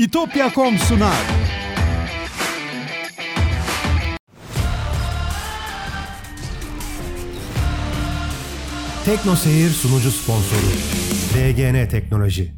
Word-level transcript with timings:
İtopya.com 0.00 0.78
sunar. 0.78 1.26
Tekno 9.04 9.36
Seyir 9.36 9.68
sunucu 9.68 10.10
sponsoru 10.10 10.60
DGN 11.34 11.88
Teknoloji. 11.88 12.54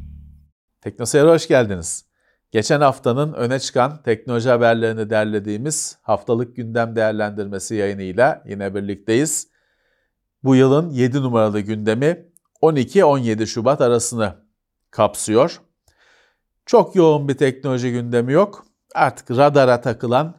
Teknoseyir'e 0.81 1.29
hoş 1.29 1.47
geldiniz. 1.47 2.05
Geçen 2.51 2.81
haftanın 2.81 3.33
öne 3.33 3.59
çıkan 3.59 4.03
teknoloji 4.03 4.49
haberlerini 4.49 5.09
derlediğimiz 5.09 5.97
haftalık 6.01 6.55
gündem 6.55 6.95
değerlendirmesi 6.95 7.75
yayınıyla 7.75 8.43
yine 8.47 8.75
birlikteyiz. 8.75 9.47
Bu 10.43 10.55
yılın 10.55 10.89
7 10.89 11.21
numaralı 11.21 11.59
gündemi 11.59 12.25
12-17 12.61 13.47
Şubat 13.47 13.81
arasını 13.81 14.35
kapsıyor. 14.91 15.61
Çok 16.65 16.95
yoğun 16.95 17.27
bir 17.27 17.37
teknoloji 17.37 17.91
gündemi 17.91 18.33
yok. 18.33 18.65
Artık 18.95 19.31
radara 19.31 19.81
takılan 19.81 20.35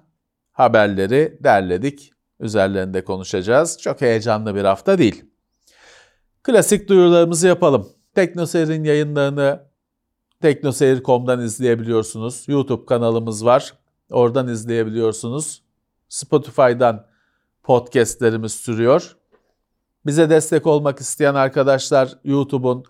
haberleri 0.52 1.38
derledik. 1.40 2.10
Üzerlerinde 2.40 3.04
konuşacağız. 3.04 3.78
Çok 3.80 4.00
heyecanlı 4.00 4.54
bir 4.54 4.64
hafta 4.64 4.98
değil. 4.98 5.24
Klasik 6.42 6.88
duyurularımızı 6.88 7.46
yapalım. 7.46 7.88
Teknoseyir'in 8.14 8.84
yayınlarını 8.84 9.66
teknoseyir.com'dan 10.42 11.40
izleyebiliyorsunuz. 11.40 12.44
YouTube 12.48 12.86
kanalımız 12.86 13.44
var. 13.44 13.74
Oradan 14.10 14.48
izleyebiliyorsunuz. 14.48 15.62
Spotify'dan 16.08 17.06
podcastlerimiz 17.62 18.52
sürüyor. 18.52 19.16
Bize 20.06 20.30
destek 20.30 20.66
olmak 20.66 21.00
isteyen 21.00 21.34
arkadaşlar 21.34 22.18
YouTube'un 22.24 22.84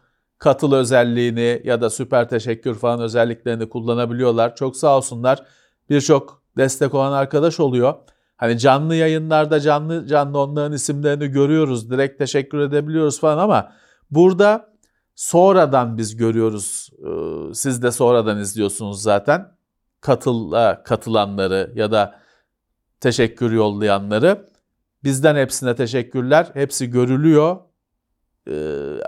katıl 0.44 0.72
özelliğini 0.72 1.60
ya 1.64 1.80
da 1.80 1.90
süper 1.90 2.28
teşekkür 2.28 2.74
falan 2.74 3.00
özelliklerini 3.00 3.68
kullanabiliyorlar. 3.68 4.56
Çok 4.56 4.76
sağ 4.76 4.96
olsunlar. 4.96 5.42
Birçok 5.90 6.42
destek 6.56 6.94
olan 6.94 7.12
arkadaş 7.12 7.60
oluyor. 7.60 7.94
Hani 8.36 8.58
canlı 8.58 8.94
yayınlarda 8.94 9.60
canlı 9.60 10.06
canlı 10.06 10.38
onların 10.38 10.72
isimlerini 10.72 11.28
görüyoruz. 11.28 11.91
Direkt 11.91 12.19
teşekkür 12.19 12.58
edebiliyoruz 12.58 13.20
falan 13.20 13.38
ama 13.38 13.72
burada 14.10 14.74
sonradan 15.14 15.98
biz 15.98 16.16
görüyoruz. 16.16 16.91
Ee, 16.98 17.54
siz 17.54 17.82
de 17.82 17.92
sonradan 17.92 18.38
izliyorsunuz 18.38 19.02
zaten. 19.02 19.54
Katıla 20.00 20.82
katılanları 20.82 21.72
ya 21.74 21.92
da 21.92 22.20
teşekkür 23.00 23.52
yollayanları. 23.52 24.48
Bizden 25.04 25.36
hepsine 25.36 25.74
teşekkürler. 25.74 26.50
Hepsi 26.54 26.91
görülüyor 26.91 27.56
e, 28.50 28.55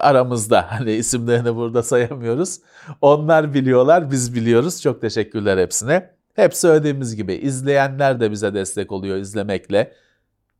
aramızda. 0.00 0.66
Hani 0.70 0.92
isimlerini 0.92 1.56
burada 1.56 1.82
sayamıyoruz. 1.82 2.60
Onlar 3.00 3.54
biliyorlar, 3.54 4.10
biz 4.10 4.34
biliyoruz. 4.34 4.82
Çok 4.82 5.00
teşekkürler 5.00 5.58
hepsine. 5.58 6.10
Hep 6.34 6.54
söylediğimiz 6.54 7.16
gibi 7.16 7.34
izleyenler 7.34 8.20
de 8.20 8.30
bize 8.30 8.54
destek 8.54 8.92
oluyor 8.92 9.16
izlemekle. 9.16 9.92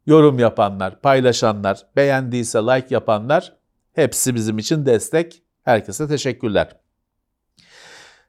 Yorum 0.07 0.39
yapanlar, 0.39 1.01
paylaşanlar, 1.01 1.87
beğendiyse 1.97 2.59
like 2.59 2.87
yapanlar 2.91 3.57
hepsi 3.93 4.35
bizim 4.35 4.59
için 4.59 4.87
destek. 4.87 5.43
Herkese 5.63 6.09
teşekkürler. 6.09 6.77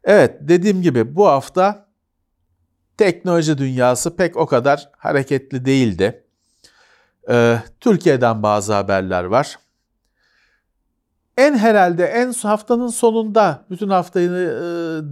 Evet 0.04 0.38
dediğim 0.42 0.82
gibi 0.82 1.16
bu 1.16 1.28
hafta 1.28 1.88
teknoloji 2.98 3.58
dünyası 3.58 4.16
pek 4.16 4.38
o 4.38 4.46
kadar 4.46 4.90
hareketli 4.98 5.66
değildi. 5.66 6.24
Ee, 7.30 7.60
Türkiye'den 7.80 8.44
bazı 8.44 8.74
haberler 8.74 9.24
var. 9.24 9.58
En 11.38 11.58
herhalde 11.58 12.06
en 12.06 12.32
haftanın 12.32 12.88
sonunda 12.88 13.66
bütün 13.70 13.90
haftayı 13.90 14.30
e, 14.30 14.34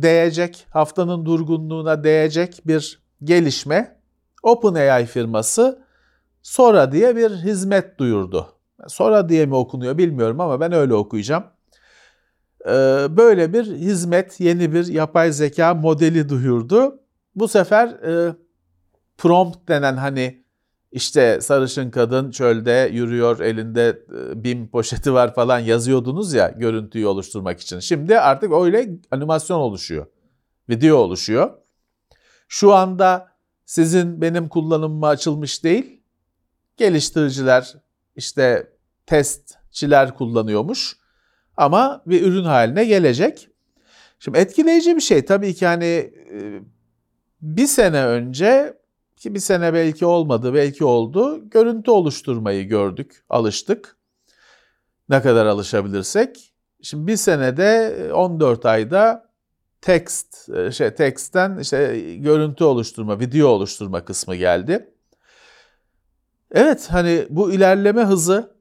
değecek, 0.01 0.67
haftanın 0.69 1.25
durgunluğuna 1.25 2.03
değecek 2.03 2.61
bir 2.65 2.99
gelişme 3.23 3.99
OpenAI 4.43 5.05
firması 5.05 5.85
Sora 6.45 6.91
diye 6.91 7.15
bir 7.15 7.31
hizmet 7.31 7.99
duyurdu. 7.99 8.47
Sora 8.87 9.29
diye 9.29 9.45
mi 9.45 9.55
okunuyor 9.55 9.97
bilmiyorum 9.97 10.39
ama 10.39 10.59
ben 10.59 10.71
öyle 10.71 10.93
okuyacağım. 10.93 11.43
Ee, 12.65 12.71
böyle 13.09 13.53
bir 13.53 13.65
hizmet, 13.65 14.39
yeni 14.39 14.73
bir 14.73 14.87
yapay 14.87 15.31
zeka 15.31 15.73
modeli 15.73 16.29
duyurdu. 16.29 16.99
Bu 17.35 17.47
sefer 17.47 17.87
e, 17.87 18.35
prompt 19.17 19.67
denen 19.67 19.97
hani 19.97 20.44
işte 20.95 21.41
sarışın 21.41 21.91
kadın 21.91 22.31
çölde 22.31 22.89
yürüyor 22.93 23.39
elinde 23.39 24.05
e, 24.17 24.43
bim 24.43 24.67
poşeti 24.67 25.13
var 25.13 25.35
falan 25.35 25.59
yazıyordunuz 25.59 26.33
ya 26.33 26.49
görüntüyü 26.49 27.07
oluşturmak 27.07 27.59
için. 27.59 27.79
Şimdi 27.79 28.19
artık 28.19 28.53
öyle 28.53 28.89
animasyon 29.11 29.59
oluşuyor. 29.59 30.05
Video 30.69 30.97
oluşuyor. 30.97 31.51
Şu 32.47 32.73
anda 32.73 33.27
sizin 33.65 34.21
benim 34.21 34.49
kullanımıma 34.49 35.07
açılmış 35.07 35.63
değil. 35.63 36.01
Geliştiriciler 36.77 37.75
işte 38.15 38.69
testçiler 39.05 40.13
kullanıyormuş. 40.13 40.97
Ama 41.57 42.03
bir 42.05 42.21
ürün 42.21 42.43
haline 42.43 42.85
gelecek. 42.85 43.49
Şimdi 44.19 44.37
etkileyici 44.37 44.95
bir 44.95 45.01
şey. 45.01 45.25
Tabii 45.25 45.53
ki 45.53 45.65
hani 45.65 46.13
e, 46.31 46.61
bir 47.41 47.67
sene 47.67 48.05
önce 48.05 48.77
ki 49.25 49.35
bir 49.35 49.39
sene 49.39 49.73
belki 49.73 50.05
olmadı, 50.05 50.53
belki 50.53 50.85
oldu. 50.85 51.49
Görüntü 51.49 51.91
oluşturmayı 51.91 52.67
gördük, 52.67 53.23
alıştık. 53.29 53.97
Ne 55.09 55.21
kadar 55.21 55.45
alışabilirsek. 55.45 56.53
Şimdi 56.81 57.07
bir 57.07 57.15
senede 57.15 57.95
14 58.13 58.65
ayda 58.65 59.29
text, 59.81 60.49
şey 60.71 60.95
text'ten 60.95 61.57
işte 61.59 62.01
görüntü 62.17 62.63
oluşturma, 62.63 63.19
video 63.19 63.47
oluşturma 63.47 64.05
kısmı 64.05 64.35
geldi. 64.35 64.93
Evet 66.51 66.87
hani 66.91 67.25
bu 67.29 67.51
ilerleme 67.51 68.03
hızı 68.03 68.55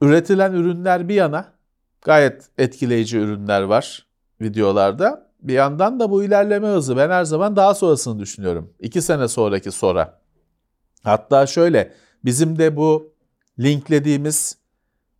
üretilen 0.00 0.52
ürünler 0.52 1.08
bir 1.08 1.14
yana 1.14 1.52
gayet 2.02 2.48
etkileyici 2.58 3.18
ürünler 3.18 3.62
var 3.62 4.06
videolarda. 4.40 5.29
Bir 5.42 5.52
yandan 5.52 6.00
da 6.00 6.10
bu 6.10 6.24
ilerleme 6.24 6.68
hızı 6.68 6.96
ben 6.96 7.10
her 7.10 7.24
zaman 7.24 7.56
daha 7.56 7.74
sonrasını 7.74 8.18
düşünüyorum. 8.18 8.72
İki 8.80 9.02
sene 9.02 9.28
sonraki 9.28 9.72
sonra. 9.72 10.20
Hatta 11.02 11.46
şöyle 11.46 11.92
bizim 12.24 12.58
de 12.58 12.76
bu 12.76 13.14
linklediğimiz 13.58 14.58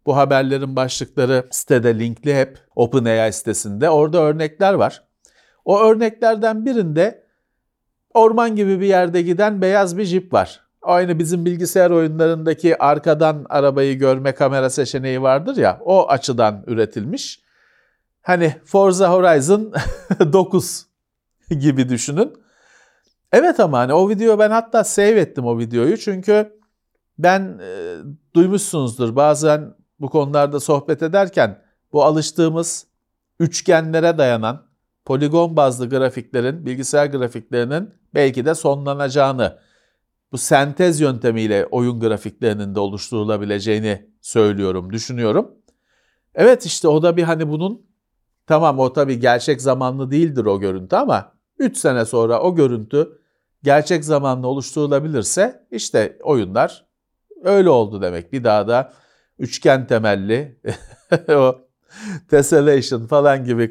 bu 0.07 0.17
haberlerin 0.17 0.77
başlıkları 0.77 1.47
sitede 1.51 1.99
linkli 1.99 2.35
hep 2.35 2.59
OpenAI 2.77 3.33
sitesinde. 3.33 3.91
Orada 3.91 4.19
örnekler 4.19 4.75
var. 4.75 5.05
O 5.65 5.81
örneklerden 5.81 6.67
birinde 6.67 7.25
orman 8.15 8.57
gibi 8.57 8.81
bir 8.81 8.87
yerde 8.87 9.23
giden 9.23 9.63
beyaz 9.63 9.99
bir 9.99 10.05
jip 10.05 10.33
var. 10.33 10.61
Aynı 10.83 11.19
bizim 11.19 11.45
bilgisayar 11.45 11.91
oyunlarındaki 11.91 12.83
arkadan 12.83 13.47
arabayı 13.49 13.99
görme 13.99 14.33
kamera 14.33 14.71
seçeneği 14.71 15.23
vardır 15.23 15.57
ya 15.57 15.81
o 15.85 16.09
açıdan 16.09 16.65
üretilmiş. 16.67 17.43
Hani 18.23 18.55
Forza 18.65 19.13
Horizon 19.13 19.73
9 20.33 20.87
gibi 21.51 21.89
düşünün. 21.89 22.33
Evet 23.33 23.61
ama 23.61 23.79
hani 23.79 23.95
o 23.95 24.09
video 24.09 24.39
ben 24.39 24.51
hatta 24.51 24.85
save 24.85 25.21
ettim 25.21 25.47
o 25.47 25.59
videoyu 25.59 25.99
çünkü 25.99 26.61
ben 27.19 27.61
e, 27.63 27.97
duymuşsunuzdur 28.35 29.17
bazen 29.17 29.75
bu 30.01 30.09
konularda 30.09 30.61
sohbet 30.61 31.03
ederken 31.03 31.63
bu 31.93 32.05
alıştığımız 32.05 32.87
üçgenlere 33.41 34.19
dayanan 34.19 34.67
poligon 35.05 35.57
bazlı 35.57 35.89
grafiklerin, 35.89 36.67
bilgisayar 36.67 37.07
grafiklerinin 37.07 37.95
belki 38.15 38.45
de 38.45 38.55
sonlanacağını, 38.55 39.59
bu 40.33 40.39
sentez 40.39 41.01
yöntemiyle 41.01 41.67
oyun 41.67 42.01
grafiklerinin 42.01 42.75
de 42.75 42.81
oluşturulabileceğini 42.81 44.11
söylüyorum, 44.21 44.93
düşünüyorum. 44.93 45.55
Evet 46.35 46.67
işte 46.67 46.89
o 46.89 47.03
da 47.03 47.17
bir 47.17 47.23
hani 47.23 47.49
bunun 47.49 47.90
Tamam 48.51 48.79
o 48.79 48.93
tabii 48.93 49.21
gerçek 49.21 49.63
zamanlı 49.63 50.11
değildir 50.11 50.45
o 50.45 50.61
görüntü 50.61 50.97
ama 50.97 51.33
3 51.59 51.77
sene 51.77 52.05
sonra 52.05 52.41
o 52.41 52.55
görüntü 52.55 53.19
gerçek 53.63 54.05
zamanlı 54.05 54.47
oluşturulabilirse 54.47 55.67
işte 55.71 56.19
oyunlar 56.23 56.87
öyle 57.45 57.71
oldu 57.71 58.03
demek. 58.03 58.33
Bir 58.33 58.45
daha 58.45 58.69
da 58.69 58.93
üçgen 59.39 59.87
temelli 59.87 60.61
o 61.29 61.59
tessellation 62.31 63.07
falan 63.07 63.45
gibi 63.45 63.71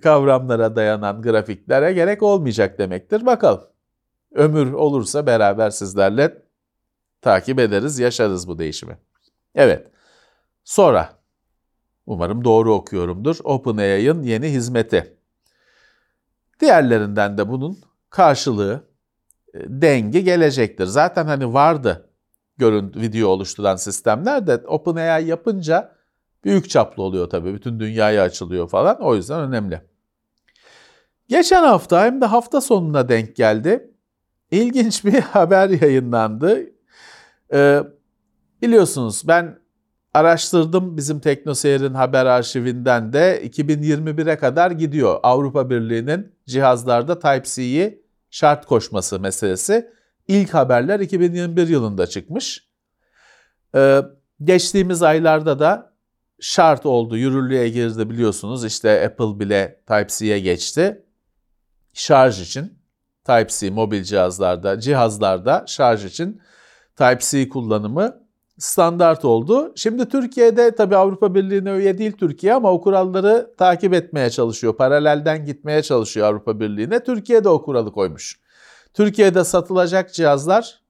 kavramlara 0.00 0.76
dayanan 0.76 1.22
grafiklere 1.22 1.92
gerek 1.92 2.22
olmayacak 2.22 2.78
demektir. 2.78 3.26
Bakalım. 3.26 3.64
Ömür 4.34 4.72
olursa 4.72 5.26
beraber 5.26 5.70
sizlerle 5.70 6.42
takip 7.22 7.58
ederiz, 7.58 7.98
yaşarız 7.98 8.48
bu 8.48 8.58
değişimi. 8.58 8.98
Evet. 9.54 9.86
Sonra 10.64 11.15
Umarım 12.06 12.44
doğru 12.44 12.74
okuyorumdur. 12.74 13.36
OpenAI'ın 13.44 14.22
yeni 14.22 14.48
hizmeti. 14.48 15.16
Diğerlerinden 16.60 17.38
de 17.38 17.48
bunun 17.48 17.78
karşılığı, 18.10 18.84
e, 19.54 19.58
dengi 19.68 20.24
gelecektir. 20.24 20.86
Zaten 20.86 21.26
hani 21.26 21.54
vardı 21.54 22.10
görüntü, 22.58 23.00
video 23.00 23.28
oluşturan 23.28 23.76
sistemler 23.76 24.46
de 24.46 24.56
OpenAI 24.66 25.26
yapınca 25.26 25.96
büyük 26.44 26.70
çaplı 26.70 27.02
oluyor 27.02 27.30
tabii. 27.30 27.54
Bütün 27.54 27.80
dünyaya 27.80 28.22
açılıyor 28.22 28.68
falan. 28.68 29.00
O 29.00 29.14
yüzden 29.14 29.40
önemli. 29.40 29.82
Geçen 31.28 31.62
hafta 31.62 32.04
hem 32.04 32.20
de 32.20 32.26
hafta 32.26 32.60
sonuna 32.60 33.08
denk 33.08 33.36
geldi. 33.36 33.90
İlginç 34.50 35.04
bir 35.04 35.20
haber 35.20 35.68
yayınlandı. 35.68 36.66
Ee, 37.52 37.82
biliyorsunuz 38.62 39.22
ben 39.28 39.58
araştırdım 40.16 40.96
bizim 40.96 41.20
TeknoSeyir'in 41.20 41.94
haber 41.94 42.26
arşivinden 42.26 43.12
de 43.12 43.42
2021'e 43.46 44.38
kadar 44.38 44.70
gidiyor 44.70 45.20
Avrupa 45.22 45.70
Birliği'nin 45.70 46.32
cihazlarda 46.46 47.18
Type-C'yi 47.18 48.02
şart 48.30 48.66
koşması 48.66 49.20
meselesi. 49.20 49.90
İlk 50.28 50.54
haberler 50.54 51.00
2021 51.00 51.68
yılında 51.68 52.06
çıkmış. 52.06 52.68
Ee, 53.74 54.02
geçtiğimiz 54.44 55.02
aylarda 55.02 55.58
da 55.58 55.92
şart 56.40 56.86
oldu, 56.86 57.16
yürürlüğe 57.16 57.68
girdi 57.68 58.10
biliyorsunuz. 58.10 58.64
İşte 58.64 59.06
Apple 59.06 59.40
bile 59.40 59.80
Type-C'ye 59.86 60.40
geçti. 60.40 61.04
Şarj 61.92 62.40
için 62.40 62.78
Type-C 63.24 63.70
mobil 63.70 64.02
cihazlarda, 64.02 64.80
cihazlarda 64.80 65.64
şarj 65.68 66.04
için 66.04 66.40
Type-C 66.96 67.48
kullanımı 67.48 68.25
standart 68.58 69.24
oldu. 69.24 69.72
Şimdi 69.76 70.08
Türkiye'de 70.08 70.74
tabii 70.74 70.96
Avrupa 70.96 71.34
Birliği'ne 71.34 71.70
üye 71.70 71.98
değil 71.98 72.12
Türkiye 72.12 72.54
ama 72.54 72.72
o 72.72 72.80
kuralları 72.80 73.54
takip 73.58 73.94
etmeye 73.94 74.30
çalışıyor. 74.30 74.76
Paralelden 74.76 75.44
gitmeye 75.44 75.82
çalışıyor 75.82 76.26
Avrupa 76.26 76.60
Birliği'ne. 76.60 77.04
Türkiye'de 77.04 77.48
o 77.48 77.62
kuralı 77.64 77.92
koymuş. 77.92 78.40
Türkiye'de 78.94 79.44
satılacak 79.44 80.14
cihazlar 80.14 80.80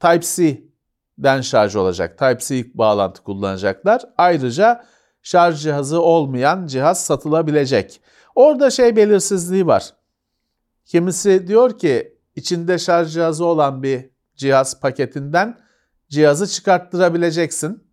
Type-C'den 0.00 1.40
şarj 1.40 1.76
olacak. 1.76 2.18
Type-C 2.18 2.64
bağlantı 2.74 3.22
kullanacaklar. 3.22 4.02
Ayrıca 4.18 4.84
şarj 5.22 5.62
cihazı 5.62 6.02
olmayan 6.02 6.66
cihaz 6.66 7.04
satılabilecek. 7.04 8.00
Orada 8.34 8.70
şey 8.70 8.96
belirsizliği 8.96 9.66
var. 9.66 9.94
Kimisi 10.84 11.48
diyor 11.48 11.78
ki 11.78 12.18
içinde 12.36 12.78
şarj 12.78 13.12
cihazı 13.12 13.44
olan 13.44 13.82
bir 13.82 14.10
cihaz 14.36 14.80
paketinden 14.80 15.58
cihazı 16.08 16.46
çıkarttırabileceksin. 16.46 17.88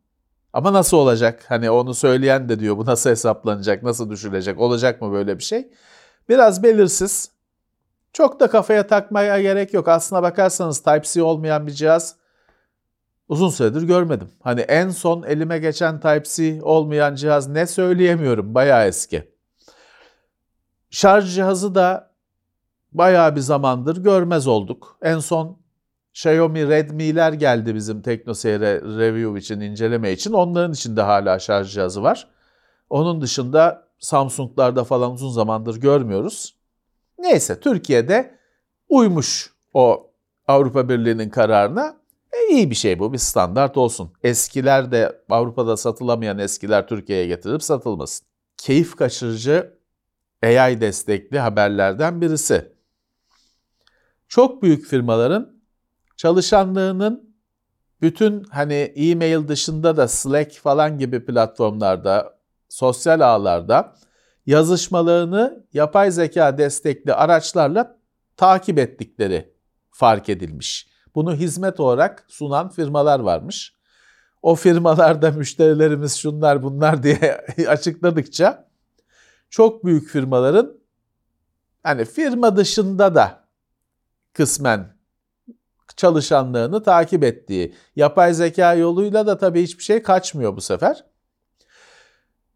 Ama 0.53 0.73
nasıl 0.73 0.97
olacak? 0.97 1.45
Hani 1.47 1.69
onu 1.69 1.93
söyleyen 1.93 2.49
de 2.49 2.59
diyor 2.59 2.77
bu 2.77 2.85
nasıl 2.85 3.09
hesaplanacak, 3.09 3.83
nasıl 3.83 4.09
düşülecek, 4.09 4.59
olacak 4.59 5.01
mı 5.01 5.11
böyle 5.11 5.37
bir 5.37 5.43
şey? 5.43 5.71
Biraz 6.29 6.63
belirsiz. 6.63 7.31
Çok 8.13 8.39
da 8.39 8.49
kafaya 8.49 8.87
takmaya 8.87 9.41
gerek 9.41 9.73
yok. 9.73 9.87
Aslına 9.87 10.23
bakarsanız 10.23 10.79
Type-C 10.79 11.23
olmayan 11.23 11.67
bir 11.67 11.71
cihaz 11.71 12.15
uzun 13.29 13.49
süredir 13.49 13.81
görmedim. 13.81 14.29
Hani 14.43 14.61
en 14.61 14.89
son 14.89 15.23
elime 15.23 15.59
geçen 15.59 15.99
Type-C 15.99 16.63
olmayan 16.63 17.15
cihaz 17.15 17.47
ne 17.47 17.67
söyleyemiyorum. 17.67 18.55
Bayağı 18.55 18.87
eski. 18.87 19.31
Şarj 20.89 21.35
cihazı 21.35 21.75
da 21.75 22.11
bayağı 22.91 23.35
bir 23.35 23.41
zamandır 23.41 24.03
görmez 24.03 24.47
olduk. 24.47 24.97
En 25.01 25.19
son 25.19 25.57
Xiaomi 26.15 26.69
Redmi'ler 26.69 27.33
geldi 27.33 27.75
bizim 27.75 28.01
TeknoSeyir'e 28.01 28.81
review 28.81 29.39
için, 29.39 29.59
inceleme 29.59 30.11
için. 30.11 30.33
Onların 30.33 30.73
içinde 30.73 31.01
hala 31.01 31.39
şarj 31.39 31.73
cihazı 31.73 32.03
var. 32.03 32.27
Onun 32.89 33.21
dışında 33.21 33.87
Samsung'larda 33.99 34.83
falan 34.83 35.11
uzun 35.11 35.29
zamandır 35.29 35.81
görmüyoruz. 35.81 36.55
Neyse 37.19 37.59
Türkiye'de 37.59 38.39
uymuş 38.89 39.53
o 39.73 40.11
Avrupa 40.47 40.89
Birliği'nin 40.89 41.29
kararına. 41.29 41.97
E, 42.33 42.53
iyi 42.53 42.69
bir 42.69 42.75
şey 42.75 42.99
bu, 42.99 43.13
bir 43.13 43.17
standart 43.17 43.77
olsun. 43.77 44.11
Eskiler 44.23 44.91
de 44.91 45.21
Avrupa'da 45.29 45.77
satılamayan 45.77 46.39
eskiler 46.39 46.87
Türkiye'ye 46.87 47.27
getirilip 47.27 47.63
satılmasın. 47.63 48.27
Keyif 48.57 48.95
kaçırıcı 48.95 49.77
AI 50.43 50.81
destekli 50.81 51.39
haberlerden 51.39 52.21
birisi. 52.21 52.75
Çok 54.27 54.63
büyük 54.63 54.85
firmaların 54.85 55.54
çalışanlığının 56.17 57.35
bütün 58.01 58.43
hani 58.43 58.73
e-mail 58.73 59.47
dışında 59.47 59.97
da 59.97 60.07
Slack 60.07 60.53
falan 60.53 60.97
gibi 60.97 61.25
platformlarda, 61.25 62.39
sosyal 62.69 63.19
ağlarda 63.19 63.95
yazışmalarını 64.45 65.65
yapay 65.73 66.11
zeka 66.11 66.57
destekli 66.57 67.13
araçlarla 67.13 67.97
takip 68.37 68.79
ettikleri 68.79 69.53
fark 69.91 70.29
edilmiş. 70.29 70.87
Bunu 71.15 71.33
hizmet 71.33 71.79
olarak 71.79 72.25
sunan 72.27 72.69
firmalar 72.69 73.19
varmış. 73.19 73.75
O 74.41 74.55
firmalarda 74.55 75.31
müşterilerimiz 75.37 76.15
şunlar 76.15 76.63
bunlar 76.63 77.03
diye 77.03 77.45
açıkladıkça 77.67 78.67
çok 79.49 79.85
büyük 79.85 80.09
firmaların 80.09 80.77
hani 81.83 82.05
firma 82.05 82.57
dışında 82.57 83.15
da 83.15 83.47
kısmen 84.33 84.94
çalışanlarını 85.97 86.83
takip 86.83 87.23
ettiği 87.23 87.73
yapay 87.95 88.33
zeka 88.33 88.73
yoluyla 88.73 89.27
da 89.27 89.37
tabii 89.37 89.63
hiçbir 89.63 89.83
şey 89.83 90.01
kaçmıyor 90.01 90.55
bu 90.55 90.61
sefer. 90.61 91.05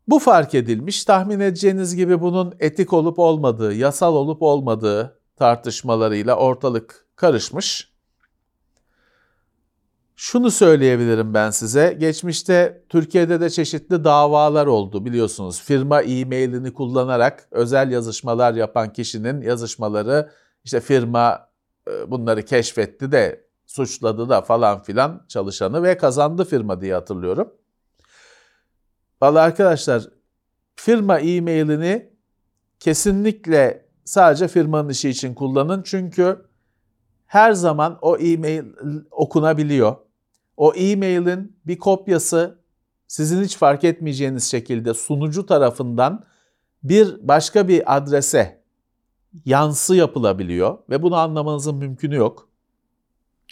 Bu 0.08 0.20
fark 0.20 0.56
edilmiş. 0.56 1.06
Tahmin 1.06 1.40
edeceğiniz 1.40 1.96
gibi 1.96 2.22
bunun 2.22 2.56
etik 2.60 2.94
olup 2.94 3.20
olmadığı, 3.20 3.74
yasal 3.74 4.16
olup 4.16 4.42
olmadığı 4.42 5.20
tartışmalarıyla 5.36 6.36
ortalık 6.36 7.06
karışmış. 7.16 7.94
Şunu 10.16 10.52
söyleyebilirim 10.52 11.34
ben 11.34 11.50
size. 11.50 11.98
Geçmişte 12.00 12.84
Türkiye'de 12.90 13.42
de 13.42 13.50
çeşitli 13.50 14.04
davalar 14.04 14.68
oldu 14.68 15.06
biliyorsunuz. 15.06 15.62
Firma 15.62 16.02
e-mailini 16.02 16.74
kullanarak 16.74 17.48
özel 17.52 17.92
yazışmalar 17.92 18.54
yapan 18.54 18.94
kişinin 18.94 19.42
yazışmaları 19.42 20.30
işte 20.64 20.80
firma 20.80 21.49
bunları 22.08 22.46
keşfetti 22.46 23.12
de 23.12 23.46
suçladı 23.66 24.30
da 24.30 24.42
falan 24.42 24.84
filan 24.84 25.26
çalışanı 25.28 25.84
ve 25.84 25.98
kazandı 25.98 26.46
firma 26.46 26.82
diye 26.82 26.94
hatırlıyorum. 26.94 27.54
Vallahi 29.22 29.44
arkadaşlar 29.44 30.04
firma 30.76 31.20
e-mailini 31.20 32.14
kesinlikle 32.80 33.86
sadece 34.06 34.48
firmanın 34.48 34.90
işi 34.90 35.10
için 35.10 35.34
kullanın. 35.34 35.84
Çünkü 35.84 36.46
her 37.26 37.54
zaman 37.54 38.00
o 38.02 38.18
e-mail 38.18 38.64
okunabiliyor. 39.12 39.96
O 40.58 40.74
e-mailin 40.74 41.60
bir 41.66 41.78
kopyası 41.78 42.60
sizin 43.08 43.44
hiç 43.44 43.58
fark 43.58 43.84
etmeyeceğiniz 43.84 44.44
şekilde 44.44 44.94
sunucu 44.94 45.46
tarafından 45.46 46.24
bir 46.84 47.28
başka 47.28 47.68
bir 47.68 47.98
adrese 47.98 48.59
yansı 49.46 49.96
yapılabiliyor 49.96 50.78
ve 50.90 51.02
bunu 51.02 51.16
anlamanızın 51.16 51.76
mümkünü 51.76 52.16
yok. 52.16 52.50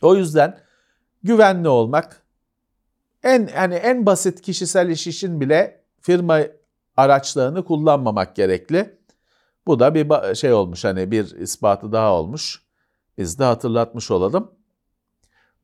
O 0.02 0.16
yüzden 0.16 0.60
güvenli 1.24 1.68
olmak 1.68 2.24
en 3.24 3.48
hani 3.48 3.76
en 3.76 4.06
basit 4.06 4.42
kişisel 4.42 4.90
iş 4.90 5.08
için 5.08 5.42
bile 5.42 5.84
firma 6.02 6.40
araçlarını 6.98 7.66
kullanmamak 7.66 8.36
gerekli. 8.36 8.98
Bu 9.68 9.80
da 9.80 9.96
bir 9.96 10.36
şey 10.36 10.54
olmuş 10.54 10.84
hani 10.84 11.12
bir 11.12 11.36
ispatı 11.36 11.92
daha 11.92 12.14
olmuş. 12.14 12.62
Biz 13.18 13.40
de 13.40 13.44
hatırlatmış 13.44 14.12
olalım. 14.12 14.52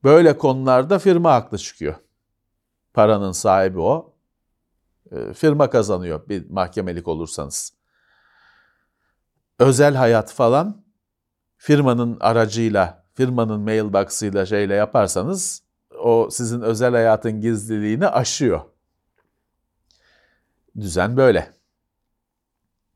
Böyle 0.04 0.38
konularda 0.38 0.98
firma 0.98 1.32
haklı 1.32 1.58
çıkıyor. 1.58 1.94
Paranın 2.94 3.32
sahibi 3.32 3.80
o. 3.80 4.14
Ee, 5.12 5.32
firma 5.32 5.70
kazanıyor 5.70 6.28
bir 6.28 6.50
mahkemelik 6.50 7.08
olursanız. 7.08 7.72
Özel 9.58 9.94
hayat 9.94 10.32
falan 10.32 10.84
firmanın 11.56 12.16
aracıyla, 12.20 13.04
firmanın 13.14 13.60
mailbox'ıyla 13.60 14.46
şeyle 14.46 14.74
yaparsanız 14.74 15.62
o 15.98 16.28
sizin 16.30 16.60
özel 16.60 16.92
hayatın 16.92 17.40
gizliliğini 17.40 18.08
aşıyor. 18.08 18.60
Düzen 20.80 21.16
böyle. 21.16 21.52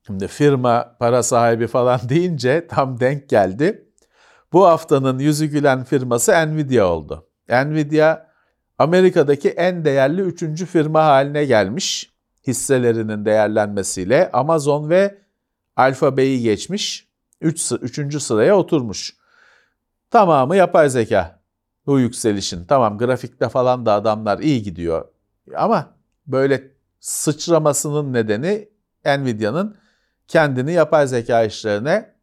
Şimdi 0.07 0.29
firma 0.29 0.97
para 0.99 1.23
sahibi 1.23 1.67
falan 1.67 2.01
deyince 2.09 2.67
tam 2.67 3.01
denk 3.01 3.29
geldi. 3.29 3.85
Bu 4.53 4.67
haftanın 4.67 5.19
yüzü 5.19 5.47
gülen 5.47 5.85
firması 5.85 6.33
Nvidia 6.33 6.87
oldu. 6.87 7.27
Nvidia 7.49 8.27
Amerika'daki 8.79 9.49
en 9.49 9.85
değerli 9.85 10.21
üçüncü 10.21 10.67
firma 10.67 11.05
haline 11.05 11.45
gelmiş 11.45 12.13
hisselerinin 12.47 13.25
değerlenmesiyle 13.25 14.31
Amazon 14.33 14.91
ve 14.91 15.19
Alphabet'i 15.79 16.41
geçmiş, 16.41 17.09
üç, 17.41 17.73
üçüncü 17.73 18.21
sıraya 18.21 18.57
oturmuş. 18.57 19.17
Tamamı 20.11 20.57
yapay 20.57 20.91
zeka 20.91 21.41
bu 21.87 22.01
yükselişin. 22.01 22.65
Tamam 22.65 22.99
grafikte 22.99 23.49
falan 23.49 23.87
da 23.87 23.93
adamlar 23.93 24.39
iyi 24.39 24.63
gidiyor 24.63 25.09
ama 25.57 25.95
böyle 26.27 26.71
sıçramasının 27.01 28.13
nedeni 28.13 28.69
Nvidia'nın 29.05 29.77
kendini 30.29 30.73
yapay 30.73 31.07
zeka 31.07 31.43
işlerine 31.43 32.15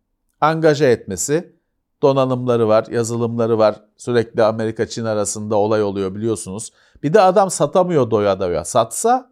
angaja 0.41 0.85
etmesi, 0.85 1.55
donanımları 2.01 2.67
var, 2.67 2.85
yazılımları 2.91 3.57
var. 3.57 3.81
Sürekli 3.97 4.43
Amerika-Çin 4.43 5.05
arasında 5.05 5.55
olay 5.55 5.83
oluyor 5.83 6.15
biliyorsunuz. 6.15 6.73
Bir 7.03 7.13
de 7.13 7.21
adam 7.21 7.49
satamıyor 7.49 8.11
doya 8.11 8.39
doya. 8.39 8.65
Satsa 8.65 9.31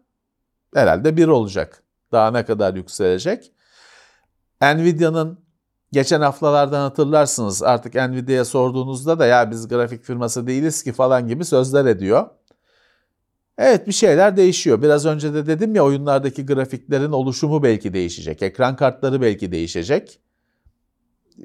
herhalde 0.74 1.16
bir 1.16 1.28
olacak. 1.28 1.82
Daha 2.12 2.30
ne 2.30 2.44
kadar 2.44 2.74
yükselecek. 2.74 3.53
Nvidia'nın 4.62 5.38
geçen 5.92 6.20
haftalardan 6.20 6.80
hatırlarsınız 6.80 7.62
artık 7.62 7.94
Nvidia'ya 7.94 8.44
sorduğunuzda 8.44 9.18
da 9.18 9.26
ya 9.26 9.50
biz 9.50 9.68
grafik 9.68 10.04
firması 10.04 10.46
değiliz 10.46 10.82
ki 10.82 10.92
falan 10.92 11.28
gibi 11.28 11.44
sözler 11.44 11.86
ediyor. 11.86 12.26
Evet 13.58 13.86
bir 13.86 13.92
şeyler 13.92 14.36
değişiyor. 14.36 14.82
Biraz 14.82 15.06
önce 15.06 15.34
de 15.34 15.46
dedim 15.46 15.74
ya 15.74 15.84
oyunlardaki 15.84 16.46
grafiklerin 16.46 17.12
oluşumu 17.12 17.62
belki 17.62 17.92
değişecek. 17.92 18.42
Ekran 18.42 18.76
kartları 18.76 19.20
belki 19.20 19.52
değişecek. 19.52 20.20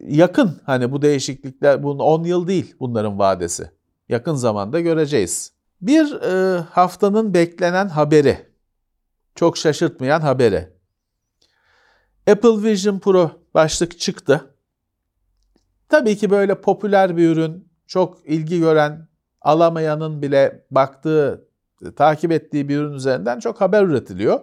Yakın 0.08 0.62
hani 0.66 0.92
bu 0.92 1.02
değişiklikler 1.02 1.84
bunun 1.84 2.00
10 2.00 2.24
yıl 2.24 2.48
değil 2.48 2.76
bunların 2.80 3.20
vadesi. 3.20 3.72
Yakın 4.10 4.36
zamanda 4.36 4.80
göreceğiz. 4.80 5.52
Bir 5.82 6.22
e, 6.22 6.60
haftanın 6.60 7.34
beklenen 7.34 7.88
haberi. 7.88 8.50
Çok 9.36 9.58
şaşırtmayan 9.58 10.22
haberi. 10.22 10.79
Apple 12.32 12.64
Vision 12.64 13.00
Pro 13.00 13.32
başlık 13.54 14.00
çıktı. 14.00 14.56
Tabii 15.90 16.18
ki 16.18 16.30
böyle 16.30 16.62
popüler 16.62 17.18
bir 17.18 17.30
ürün, 17.30 17.70
çok 17.88 18.18
ilgi 18.26 18.60
gören, 18.60 19.08
alamayanın 19.42 20.22
bile 20.22 20.66
baktığı, 20.72 21.48
takip 21.96 22.32
ettiği 22.32 22.70
bir 22.70 22.78
ürün 22.78 22.94
üzerinden 22.94 23.40
çok 23.40 23.62
haber 23.62 23.84
üretiliyor. 23.84 24.40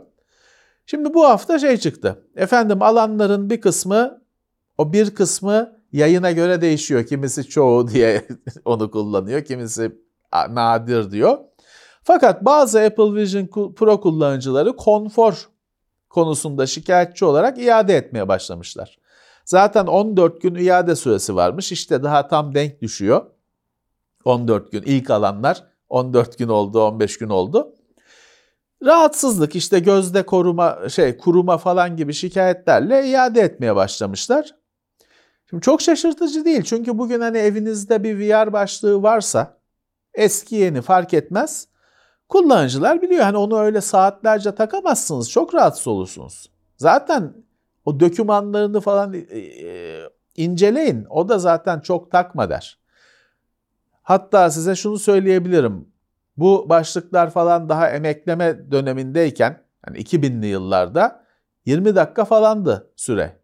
Şimdi 0.87 1.14
bu 1.14 1.25
hafta 1.25 1.59
şey 1.59 1.76
çıktı. 1.76 2.25
Efendim 2.37 2.83
alanların 2.83 3.50
bir 3.50 3.61
kısmı, 3.61 4.23
o 4.78 4.93
bir 4.93 5.14
kısmı 5.14 5.73
yayına 5.93 6.33
göre 6.33 6.61
değişiyor. 6.61 7.07
Kimisi 7.07 7.45
çoğu 7.45 7.88
diye 7.90 8.28
onu 8.64 8.90
kullanıyor, 8.90 9.45
kimisi 9.45 9.93
nadir 10.50 11.11
diyor. 11.11 11.38
Fakat 12.02 12.45
bazı 12.45 12.81
Apple 12.81 13.14
Vision 13.14 13.47
Pro 13.47 14.00
kullanıcıları 14.00 14.76
konfor 14.76 15.49
konusunda 16.09 16.67
şikayetçi 16.67 17.25
olarak 17.25 17.59
iade 17.59 17.97
etmeye 17.97 18.29
başlamışlar. 18.29 18.99
Zaten 19.45 19.87
14 19.87 20.43
gün 20.43 20.55
iade 20.55 20.97
süresi 20.97 21.37
varmış. 21.37 21.73
İşte 21.73 22.03
daha 22.03 22.29
tam 22.29 22.55
denk 22.55 22.83
düşüyor. 22.83 23.27
14 24.25 24.73
gün 24.73 24.83
ilk 24.83 25.11
alanlar 25.11 25.65
14 25.89 26.39
gün 26.39 26.49
oldu, 26.49 26.83
15 26.83 27.19
gün 27.19 27.29
oldu. 27.29 27.75
Rahatsızlık 28.85 29.57
işte 29.57 29.79
gözde 29.79 30.27
koruma 30.27 30.89
şey 30.89 31.17
kuruma 31.17 31.59
falan 31.59 31.97
gibi 31.97 32.15
şikayetlerle 32.15 33.07
iade 33.07 33.41
etmeye 33.41 33.77
başlamışlar. 33.77 34.55
Şimdi 35.51 35.63
çok 35.63 35.83
şaşırtıcı 35.83 36.45
değil 36.45 36.63
çünkü 36.63 36.99
bugün 36.99 37.21
hani 37.21 37.39
evinizde 37.39 38.03
bir 38.03 38.19
VR 38.19 38.53
başlığı 38.53 39.03
varsa 39.03 39.59
eski 40.15 40.55
yeni 40.55 40.83
fark 40.83 41.15
etmez. 41.15 41.69
Kullanıcılar 42.28 43.02
biliyor 43.02 43.23
hani 43.23 43.37
onu 43.37 43.59
öyle 43.59 43.80
saatlerce 43.80 44.54
takamazsınız. 44.54 45.30
Çok 45.30 45.54
rahatsız 45.54 45.87
olursunuz. 45.87 46.50
Zaten 46.76 47.35
o 47.85 48.00
dokümanlarını 48.00 48.80
falan 48.80 49.12
e, 49.14 49.38
e, 49.38 50.02
inceleyin. 50.37 51.06
O 51.11 51.28
da 51.28 51.38
zaten 51.38 51.80
çok 51.80 52.11
takma 52.11 52.50
der. 52.50 52.78
Hatta 54.02 54.50
size 54.50 54.75
şunu 54.75 54.99
söyleyebilirim. 54.99 55.88
Bu 56.37 56.68
başlıklar 56.68 57.30
falan 57.30 57.68
daha 57.68 57.90
emekleme 57.90 58.71
dönemindeyken 58.71 59.62
hani 59.87 59.99
2000'li 59.99 60.47
yıllarda 60.47 61.25
20 61.66 61.97
dakika 61.97 62.25
falandı 62.25 62.90
süre. 62.97 63.37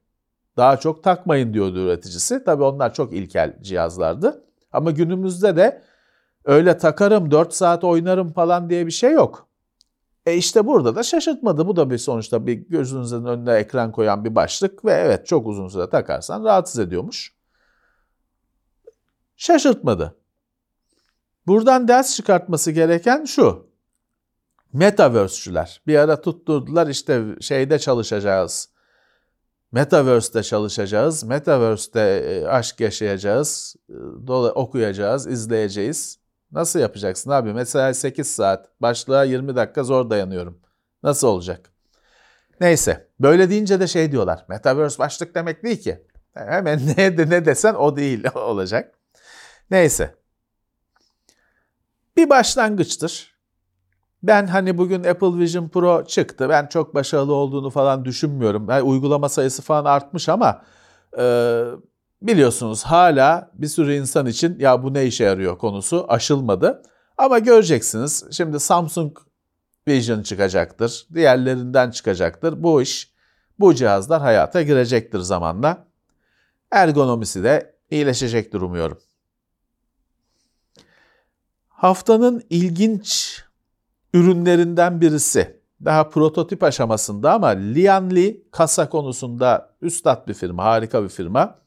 Daha 0.57 0.77
çok 0.77 1.05
takmayın 1.05 1.55
diyordu 1.55 1.85
üreticisi. 1.85 2.45
Tabii 2.45 2.63
onlar 2.63 2.95
çok 2.95 3.13
ilkel 3.13 3.57
cihazlardı. 3.63 4.45
Ama 4.73 4.91
günümüzde 4.91 5.57
de 5.57 5.83
öyle 6.45 6.79
takarım 6.79 7.31
4 7.31 7.55
saat 7.55 7.85
oynarım 7.85 8.33
falan 8.33 8.71
diye 8.71 8.87
bir 8.87 8.93
şey 8.93 9.13
yok. 9.13 9.49
E 10.27 10.35
işte 10.35 10.67
burada 10.67 10.97
da 10.97 11.03
şaşırtmadı. 11.03 11.67
Bu 11.67 11.77
da 11.77 11.91
bir 11.91 11.99
sonuçta 11.99 12.47
bir 12.47 12.55
gözünüzün 12.55 13.25
önüne 13.25 13.55
ekran 13.55 13.93
koyan 13.93 14.25
bir 14.25 14.35
başlık 14.35 14.85
ve 14.85 14.93
evet 14.93 15.27
çok 15.27 15.47
uzun 15.47 15.69
süre 15.69 15.91
takarsan 15.91 16.45
rahatsız 16.45 16.79
ediyormuş. 16.79 17.35
Şaşırtmadı. 19.37 20.17
Buradan 21.47 21.89
ders 21.89 22.17
çıkartması 22.17 22.71
gereken 22.71 23.25
şu. 23.25 23.73
Metaverse'çüler 24.73 25.83
bir 25.87 25.97
ara 25.97 26.21
tutturdular 26.21 26.87
işte 26.87 27.25
şeyde 27.41 27.79
çalışacağız. 27.79 28.69
Metaverse'de 29.73 30.43
çalışacağız. 30.43 31.25
Metaverse'de 31.25 32.19
e, 32.19 32.47
aşk 32.47 32.81
yaşayacağız. 32.81 33.77
E, 33.89 34.33
okuyacağız, 34.33 35.27
izleyeceğiz. 35.27 36.22
Nasıl 36.53 36.79
yapacaksın 36.81 37.31
abi? 37.31 37.53
Mesela 37.53 37.95
8 37.95 38.31
saat, 38.35 38.69
başlığa 38.83 39.25
20 39.25 39.57
dakika 39.57 39.85
zor 39.85 40.11
dayanıyorum. 40.11 40.61
Nasıl 41.03 41.29
olacak? 41.29 41.73
Neyse, 42.61 43.09
böyle 43.21 43.51
deyince 43.51 43.81
de 43.81 43.87
şey 43.87 44.13
diyorlar. 44.13 44.45
Metaverse 44.49 44.99
başlık 44.99 45.35
demek 45.35 45.63
değil 45.63 45.81
ki. 45.81 46.07
Hemen 46.35 46.81
ne, 46.97 47.19
de, 47.19 47.31
ne 47.31 47.45
desen 47.45 47.75
o 47.75 47.97
değil 47.97 48.25
olacak. 48.35 48.95
Neyse. 49.71 50.15
Bir 52.17 52.31
başlangıçtır. 52.31 53.33
Ben 54.23 54.47
hani 54.47 54.79
bugün 54.79 55.05
Apple 55.05 55.39
Vision 55.39 55.69
Pro 55.69 56.05
çıktı. 56.07 56.49
Ben 56.49 56.67
çok 56.67 56.95
başarılı 56.95 57.35
olduğunu 57.35 57.71
falan 57.71 58.05
düşünmüyorum. 58.05 58.67
Yani 58.71 58.83
uygulama 58.83 59.29
sayısı 59.29 59.63
falan 59.63 59.85
artmış 59.85 60.29
ama 60.29 60.63
e, 61.19 61.65
biliyorsunuz 62.23 62.83
hala 62.83 63.51
bir 63.55 63.67
sürü 63.67 63.95
insan 63.95 64.27
için 64.27 64.59
ya 64.59 64.83
bu 64.83 64.95
ne 64.95 65.07
işe 65.07 65.25
yarıyor 65.25 65.59
konusu 65.59 66.07
aşılmadı. 66.09 66.83
Ama 67.19 67.39
göreceksiniz 67.39 68.25
şimdi 68.31 68.61
Samsung 68.61 69.19
Vision 69.89 70.23
çıkacaktır, 70.23 71.07
diğerlerinden 71.15 71.91
çıkacaktır. 71.91 72.63
Bu 72.63 72.83
iş, 72.83 73.13
bu 73.59 73.75
cihazlar 73.75 74.21
hayata 74.21 74.63
girecektir 74.63 75.19
zamanla. 75.19 75.87
Ergonomisi 76.71 77.45
de 77.45 77.75
iyileşecektir 77.91 78.61
umuyorum. 78.61 78.99
Haftanın 81.69 82.43
ilginç 82.51 83.43
ürünlerinden 84.15 85.01
birisi. 85.01 85.63
Daha 85.85 86.09
prototip 86.09 86.63
aşamasında 86.63 87.33
ama 87.33 87.49
Lianli 87.49 88.45
kasa 88.51 88.89
konusunda 88.89 89.75
üstad 89.81 90.29
bir 90.29 90.35
firma, 90.35 90.65
harika 90.65 91.05
bir 91.05 91.09
firma 91.09 91.62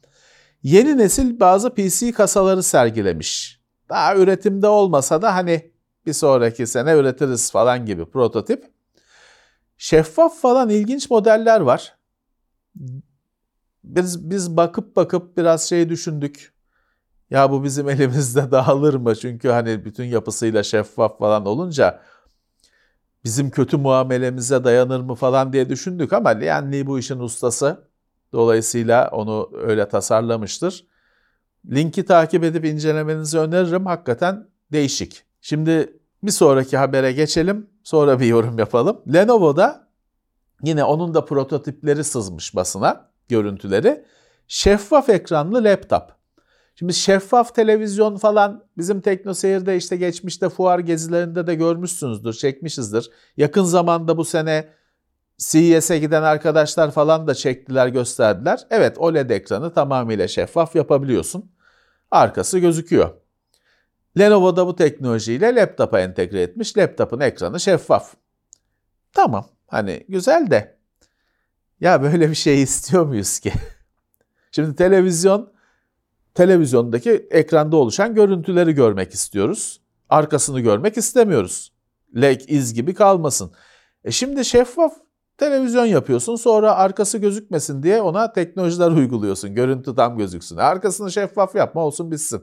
yeni 0.66 0.98
nesil 0.98 1.40
bazı 1.40 1.74
PC 1.74 2.12
kasaları 2.12 2.62
sergilemiş. 2.62 3.60
Daha 3.88 4.16
üretimde 4.16 4.68
olmasa 4.68 5.22
da 5.22 5.34
hani 5.34 5.70
bir 6.06 6.12
sonraki 6.12 6.66
sene 6.66 6.92
üretiriz 6.92 7.50
falan 7.50 7.86
gibi 7.86 8.04
prototip. 8.04 8.64
Şeffaf 9.78 10.40
falan 10.40 10.68
ilginç 10.68 11.10
modeller 11.10 11.60
var. 11.60 11.96
Biz, 13.84 14.30
biz 14.30 14.56
bakıp 14.56 14.96
bakıp 14.96 15.36
biraz 15.36 15.68
şey 15.68 15.88
düşündük. 15.88 16.52
Ya 17.30 17.50
bu 17.50 17.64
bizim 17.64 17.88
elimizde 17.90 18.50
dağılır 18.50 18.94
mı? 18.94 19.14
Çünkü 19.16 19.48
hani 19.48 19.84
bütün 19.84 20.04
yapısıyla 20.04 20.62
şeffaf 20.62 21.18
falan 21.18 21.46
olunca 21.46 22.02
bizim 23.24 23.50
kötü 23.50 23.76
muamelemize 23.76 24.64
dayanır 24.64 25.00
mı 25.00 25.14
falan 25.14 25.52
diye 25.52 25.68
düşündük 25.68 26.12
ama 26.12 26.28
Lian 26.28 26.86
bu 26.86 26.98
işin 26.98 27.18
ustası. 27.18 27.88
Dolayısıyla 28.32 29.08
onu 29.12 29.50
öyle 29.62 29.88
tasarlamıştır. 29.88 30.86
Linki 31.70 32.04
takip 32.04 32.44
edip 32.44 32.64
incelemenizi 32.64 33.38
öneririm. 33.38 33.86
Hakikaten 33.86 34.48
değişik. 34.72 35.24
Şimdi 35.40 36.00
bir 36.22 36.30
sonraki 36.30 36.76
habere 36.76 37.12
geçelim. 37.12 37.70
Sonra 37.82 38.20
bir 38.20 38.26
yorum 38.26 38.58
yapalım. 38.58 39.02
Lenovo'da 39.14 39.88
yine 40.62 40.84
onun 40.84 41.14
da 41.14 41.24
prototipleri 41.24 42.04
sızmış 42.04 42.54
basına, 42.54 43.10
görüntüleri. 43.28 44.04
Şeffaf 44.48 45.08
ekranlı 45.08 45.64
laptop. 45.64 46.02
Şimdi 46.74 46.94
şeffaf 46.94 47.54
televizyon 47.54 48.16
falan 48.16 48.64
bizim 48.78 49.00
TeknoSeyir'de 49.00 49.76
işte 49.76 49.96
geçmişte 49.96 50.48
fuar 50.48 50.78
gezilerinde 50.78 51.46
de 51.46 51.54
görmüşsünüzdür, 51.54 52.32
çekmişizdir. 52.32 53.10
Yakın 53.36 53.62
zamanda 53.62 54.16
bu 54.16 54.24
sene 54.24 54.68
CES'e 55.38 55.98
giden 55.98 56.22
arkadaşlar 56.22 56.90
falan 56.90 57.26
da 57.26 57.34
çektiler 57.34 57.88
gösterdiler. 57.88 58.66
Evet 58.70 58.98
OLED 58.98 59.30
ekranı 59.30 59.74
tamamıyla 59.74 60.28
şeffaf 60.28 60.76
yapabiliyorsun. 60.76 61.52
Arkası 62.10 62.58
gözüküyor. 62.58 63.10
Lenovo 64.18 64.56
da 64.56 64.66
bu 64.66 64.76
teknolojiyle 64.76 65.54
laptopa 65.54 66.00
entegre 66.00 66.42
etmiş. 66.42 66.76
Laptopun 66.76 67.20
ekranı 67.20 67.60
şeffaf. 67.60 68.14
Tamam 69.12 69.48
hani 69.66 70.04
güzel 70.08 70.50
de 70.50 70.78
ya 71.80 72.02
böyle 72.02 72.30
bir 72.30 72.34
şey 72.34 72.62
istiyor 72.62 73.06
muyuz 73.06 73.38
ki? 73.38 73.52
Şimdi 74.50 74.76
televizyon 74.76 75.52
televizyondaki 76.34 77.28
ekranda 77.30 77.76
oluşan 77.76 78.14
görüntüleri 78.14 78.72
görmek 78.72 79.14
istiyoruz. 79.14 79.80
Arkasını 80.08 80.60
görmek 80.60 80.96
istemiyoruz. 80.96 81.72
Lek 82.16 82.50
iz 82.50 82.74
gibi 82.74 82.94
kalmasın. 82.94 83.52
E 84.04 84.10
şimdi 84.10 84.44
şeffaf 84.44 84.92
Televizyon 85.38 85.84
yapıyorsun 85.86 86.36
sonra 86.36 86.74
arkası 86.74 87.18
gözükmesin 87.18 87.82
diye 87.82 88.02
ona 88.02 88.32
teknolojiler 88.32 88.90
uyguluyorsun. 88.90 89.54
Görüntü 89.54 89.94
tam 89.94 90.18
gözüksün. 90.18 90.56
Arkasını 90.56 91.12
şeffaf 91.12 91.54
yapma 91.54 91.84
olsun 91.84 92.10
bitsin. 92.10 92.42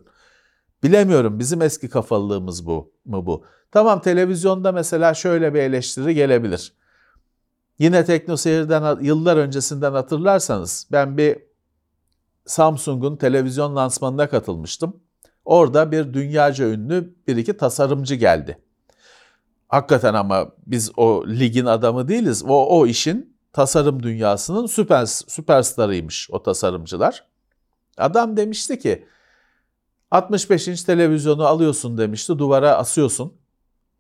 Bilemiyorum 0.84 1.40
bizim 1.40 1.62
eski 1.62 1.90
kafalılığımız 1.90 2.66
bu 2.66 2.94
mu 3.06 3.26
bu? 3.26 3.46
Tamam 3.72 4.02
televizyonda 4.02 4.72
mesela 4.72 5.14
şöyle 5.14 5.54
bir 5.54 5.60
eleştiri 5.60 6.16
gelebilir. 6.16 6.74
Yine 7.80 8.06
TeknoSeyir'den 8.06 9.02
yıllar 9.02 9.38
öncesinden 9.38 9.92
hatırlarsanız 9.92 10.88
ben 10.92 11.18
bir 11.18 11.38
Samsung'un 12.46 13.16
televizyon 13.16 13.76
lansmanına 13.76 14.30
katılmıştım. 14.30 15.00
Orada 15.46 15.92
bir 15.92 16.14
dünyaca 16.14 16.70
ünlü 16.70 17.16
bir 17.28 17.38
iki 17.38 17.58
tasarımcı 17.58 18.16
geldi. 18.16 18.58
Hakikaten 19.74 20.14
ama 20.14 20.52
biz 20.68 20.92
o 20.98 21.24
ligin 21.28 21.66
adamı 21.66 22.08
değiliz. 22.08 22.44
O, 22.48 22.80
o 22.80 22.86
işin 22.88 23.38
tasarım 23.54 24.04
dünyasının 24.04 24.66
süper 24.66 25.06
süperstarıymış 25.06 26.30
o 26.32 26.44
tasarımcılar. 26.44 27.28
Adam 27.98 28.38
demişti 28.38 28.80
ki 28.80 29.06
65 30.12 30.68
inç 30.68 30.84
televizyonu 30.84 31.46
alıyorsun 31.46 31.98
demişti 31.98 32.40
duvara 32.40 32.76
asıyorsun. 32.76 33.34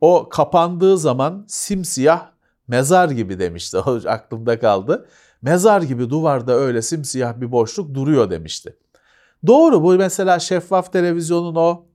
O 0.01 0.29
kapandığı 0.29 0.97
zaman 0.97 1.45
simsiyah 1.47 2.31
mezar 2.67 3.09
gibi 3.09 3.39
demişti. 3.39 3.77
O 3.85 3.99
aklımda 4.07 4.59
kaldı. 4.59 5.09
Mezar 5.41 5.81
gibi 5.81 6.09
duvarda 6.09 6.53
öyle 6.53 6.81
simsiyah 6.81 7.41
bir 7.41 7.51
boşluk 7.51 7.93
duruyor 7.93 8.29
demişti. 8.29 8.77
Doğru 9.47 9.83
bu 9.83 9.93
mesela 9.93 10.39
şeffaf 10.39 10.93
televizyonun 10.93 11.55
o 11.55 11.85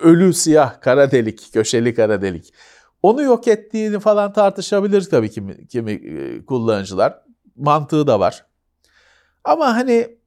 ölü 0.00 0.34
siyah 0.34 0.80
kara 0.80 1.10
delik, 1.10 1.52
köşeli 1.52 1.94
kara 1.94 2.22
delik. 2.22 2.54
Onu 3.02 3.22
yok 3.22 3.48
ettiğini 3.48 4.00
falan 4.00 4.32
tartışabilir 4.32 5.10
tabii 5.10 5.30
kimi, 5.30 5.66
kimi 5.66 5.92
e, 5.92 6.44
kullanıcılar. 6.44 7.22
Mantığı 7.56 8.06
da 8.06 8.20
var. 8.20 8.46
Ama 9.44 9.76
hani 9.76 10.18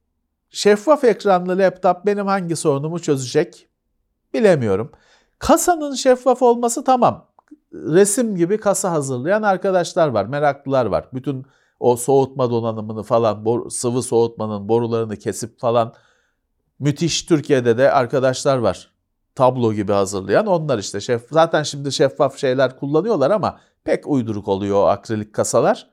şeffaf 0.50 1.04
ekranlı 1.04 1.58
laptop 1.58 2.06
benim 2.06 2.26
hangi 2.26 2.56
sorunumu 2.56 2.98
çözecek 2.98 3.68
bilemiyorum. 4.34 4.92
Kasanın 5.38 5.94
şeffaf 5.94 6.42
olması 6.42 6.84
tamam. 6.84 7.28
Resim 7.72 8.36
gibi 8.36 8.58
kasa 8.58 8.90
hazırlayan 8.90 9.42
arkadaşlar 9.42 10.08
var, 10.08 10.24
meraklılar 10.24 10.86
var. 10.86 11.08
Bütün 11.14 11.46
o 11.80 11.96
soğutma 11.96 12.50
donanımını 12.50 13.02
falan, 13.02 13.68
sıvı 13.68 14.02
soğutmanın 14.02 14.68
borularını 14.68 15.16
kesip 15.16 15.60
falan 15.60 15.94
müthiş 16.78 17.22
Türkiye'de 17.22 17.78
de 17.78 17.92
arkadaşlar 17.92 18.58
var. 18.58 18.91
Tablo 19.34 19.72
gibi 19.72 19.92
hazırlayan 19.92 20.46
onlar 20.46 20.78
işte. 20.78 21.00
Şef, 21.00 21.22
zaten 21.30 21.62
şimdi 21.62 21.92
şeffaf 21.92 22.38
şeyler 22.38 22.78
kullanıyorlar 22.78 23.30
ama 23.30 23.60
pek 23.84 24.06
uyduruk 24.06 24.48
oluyor 24.48 24.76
o 24.76 24.86
akrilik 24.86 25.34
kasalar. 25.34 25.90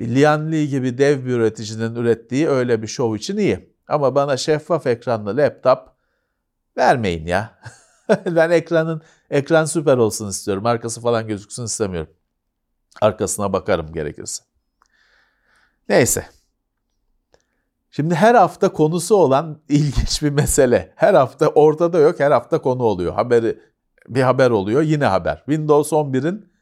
Lianli 0.00 0.68
gibi 0.68 0.98
dev 0.98 1.24
bir 1.24 1.30
üreticinin 1.30 1.94
ürettiği 1.94 2.48
öyle 2.48 2.82
bir 2.82 2.86
show 2.86 3.18
için 3.18 3.36
iyi. 3.36 3.76
Ama 3.88 4.14
bana 4.14 4.36
şeffaf 4.36 4.86
ekranlı 4.86 5.36
laptop 5.36 5.78
vermeyin 6.76 7.26
ya. 7.26 7.58
ben 8.26 8.50
ekranın 8.50 9.02
ekran 9.30 9.64
süper 9.64 9.96
olsun 9.96 10.28
istiyorum. 10.28 10.66
Arkası 10.66 11.00
falan 11.00 11.28
gözüksün 11.28 11.64
istemiyorum. 11.64 12.12
Arkasına 13.00 13.52
bakarım 13.52 13.92
gerekirse. 13.92 14.42
Neyse. 15.88 16.26
Şimdi 17.96 18.14
her 18.14 18.34
hafta 18.34 18.72
konusu 18.72 19.14
olan 19.14 19.62
ilginç 19.68 20.22
bir 20.22 20.30
mesele. 20.30 20.92
Her 20.96 21.14
hafta 21.14 21.48
ortada 21.48 21.98
yok, 21.98 22.20
her 22.20 22.30
hafta 22.30 22.62
konu 22.62 22.82
oluyor. 22.82 23.14
Haberi 23.14 23.58
bir 24.08 24.22
haber 24.22 24.50
oluyor, 24.50 24.82
yine 24.82 25.04
haber. 25.04 25.36
Windows 25.36 25.92
11'in 25.92 26.52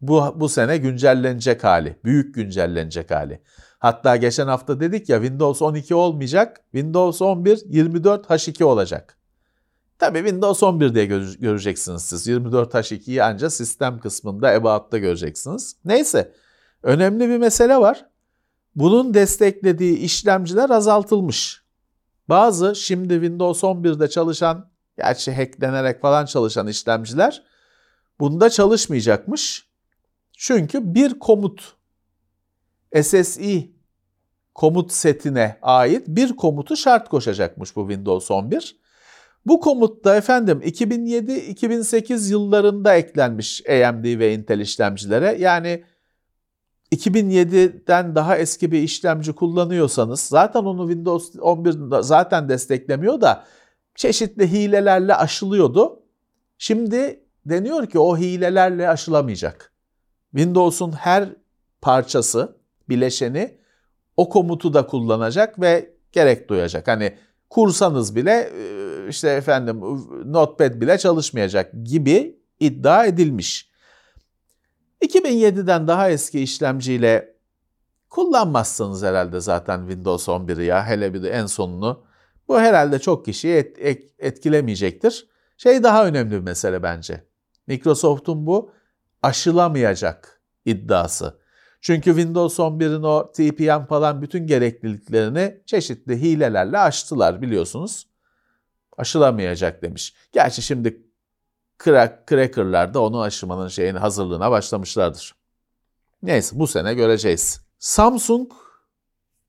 bu 0.00 0.34
bu 0.36 0.48
sene 0.48 0.76
güncellenecek 0.76 1.64
hali, 1.64 1.98
büyük 2.04 2.34
güncellenecek 2.34 3.10
hali. 3.10 3.42
Hatta 3.78 4.16
geçen 4.16 4.46
hafta 4.46 4.80
dedik 4.80 5.08
ya 5.08 5.20
Windows 5.20 5.62
12 5.62 5.94
olmayacak, 5.94 6.60
Windows 6.72 7.22
11 7.22 7.62
24 7.66 8.26
H2 8.26 8.64
olacak. 8.64 9.18
Tabii 9.98 10.18
Windows 10.18 10.62
11 10.62 10.94
diye 10.94 11.06
göreceksiniz 11.40 12.02
siz. 12.02 12.26
24 12.26 12.74
H2'yi 12.74 13.22
ancak 13.22 13.52
sistem 13.52 13.98
kısmında 13.98 14.48
About'ta 14.48 14.98
göreceksiniz. 14.98 15.76
Neyse, 15.84 16.32
önemli 16.82 17.28
bir 17.28 17.38
mesele 17.38 17.76
var. 17.76 18.09
Bunun 18.74 19.14
desteklediği 19.14 19.98
işlemciler 19.98 20.70
azaltılmış. 20.70 21.62
Bazı 22.28 22.74
şimdi 22.76 23.14
Windows 23.14 23.62
11'de 23.62 24.08
çalışan, 24.08 24.70
gerçi 24.98 25.32
hacklenerek 25.32 26.00
falan 26.00 26.26
çalışan 26.26 26.66
işlemciler 26.66 27.42
bunda 28.20 28.50
çalışmayacakmış. 28.50 29.66
Çünkü 30.32 30.94
bir 30.94 31.18
komut 31.18 31.74
SSI 33.02 33.72
komut 34.54 34.92
setine 34.92 35.58
ait 35.62 36.08
bir 36.08 36.36
komutu 36.36 36.76
şart 36.76 37.08
koşacakmış 37.08 37.76
bu 37.76 37.88
Windows 37.88 38.30
11. 38.30 38.76
Bu 39.46 39.60
komut 39.60 40.04
da 40.04 40.16
efendim 40.16 40.60
2007-2008 40.64 42.30
yıllarında 42.30 42.94
eklenmiş 42.94 43.62
AMD 43.66 44.18
ve 44.18 44.34
Intel 44.34 44.60
işlemcilere. 44.60 45.36
Yani 45.38 45.84
2007'den 46.92 48.14
daha 48.14 48.36
eski 48.36 48.72
bir 48.72 48.82
işlemci 48.82 49.32
kullanıyorsanız 49.32 50.20
zaten 50.20 50.60
onu 50.60 50.88
Windows 50.88 51.36
11 51.40 51.74
zaten 52.00 52.48
desteklemiyor 52.48 53.20
da 53.20 53.44
çeşitli 53.94 54.52
hilelerle 54.52 55.14
aşılıyordu. 55.14 56.02
Şimdi 56.58 57.24
deniyor 57.46 57.86
ki 57.86 57.98
o 57.98 58.18
hilelerle 58.18 58.88
aşılamayacak. 58.88 59.72
Windows'un 60.30 60.92
her 60.92 61.28
parçası, 61.80 62.56
bileşeni 62.88 63.58
o 64.16 64.28
komutu 64.28 64.74
da 64.74 64.86
kullanacak 64.86 65.60
ve 65.60 65.94
gerek 66.12 66.48
duyacak. 66.48 66.88
Hani 66.88 67.16
kursanız 67.50 68.16
bile 68.16 68.50
işte 69.08 69.28
efendim 69.30 69.80
Notepad 70.24 70.80
bile 70.80 70.98
çalışmayacak 70.98 71.72
gibi 71.84 72.40
iddia 72.60 73.04
edilmiş. 73.04 73.69
2007'den 75.02 75.88
daha 75.88 76.10
eski 76.10 76.40
işlemciyle 76.40 77.36
kullanmazsınız 78.10 79.02
herhalde 79.02 79.40
zaten 79.40 79.80
Windows 79.80 80.28
11'i 80.28 80.64
ya 80.64 80.86
hele 80.86 81.14
bir 81.14 81.22
de 81.22 81.30
en 81.30 81.46
sonunu. 81.46 82.04
Bu 82.48 82.60
herhalde 82.60 82.98
çok 82.98 83.24
kişiyi 83.24 83.54
et, 83.54 83.76
et, 83.78 84.14
etkilemeyecektir. 84.18 85.28
Şey 85.56 85.82
daha 85.82 86.06
önemli 86.06 86.30
bir 86.30 86.38
mesele 86.38 86.82
bence. 86.82 87.24
Microsoft'un 87.66 88.46
bu 88.46 88.72
aşılamayacak 89.22 90.40
iddiası. 90.64 91.40
Çünkü 91.80 92.10
Windows 92.10 92.58
11'in 92.58 93.02
o 93.02 93.32
TPM 93.32 93.86
falan 93.86 94.22
bütün 94.22 94.46
gerekliliklerini 94.46 95.60
çeşitli 95.66 96.22
hilelerle 96.22 96.78
aştılar 96.78 97.42
biliyorsunuz. 97.42 98.06
Aşılamayacak 98.98 99.82
demiş. 99.82 100.14
Gerçi 100.32 100.62
şimdi 100.62 101.09
crack, 101.84 102.28
crackerlar 102.28 102.94
da 102.94 103.00
onu 103.00 103.20
aşımanın 103.20 103.68
şeyin 103.68 103.94
hazırlığına 103.94 104.50
başlamışlardır. 104.50 105.34
Neyse 106.22 106.58
bu 106.58 106.66
sene 106.66 106.94
göreceğiz. 106.94 107.60
Samsung 107.78 108.52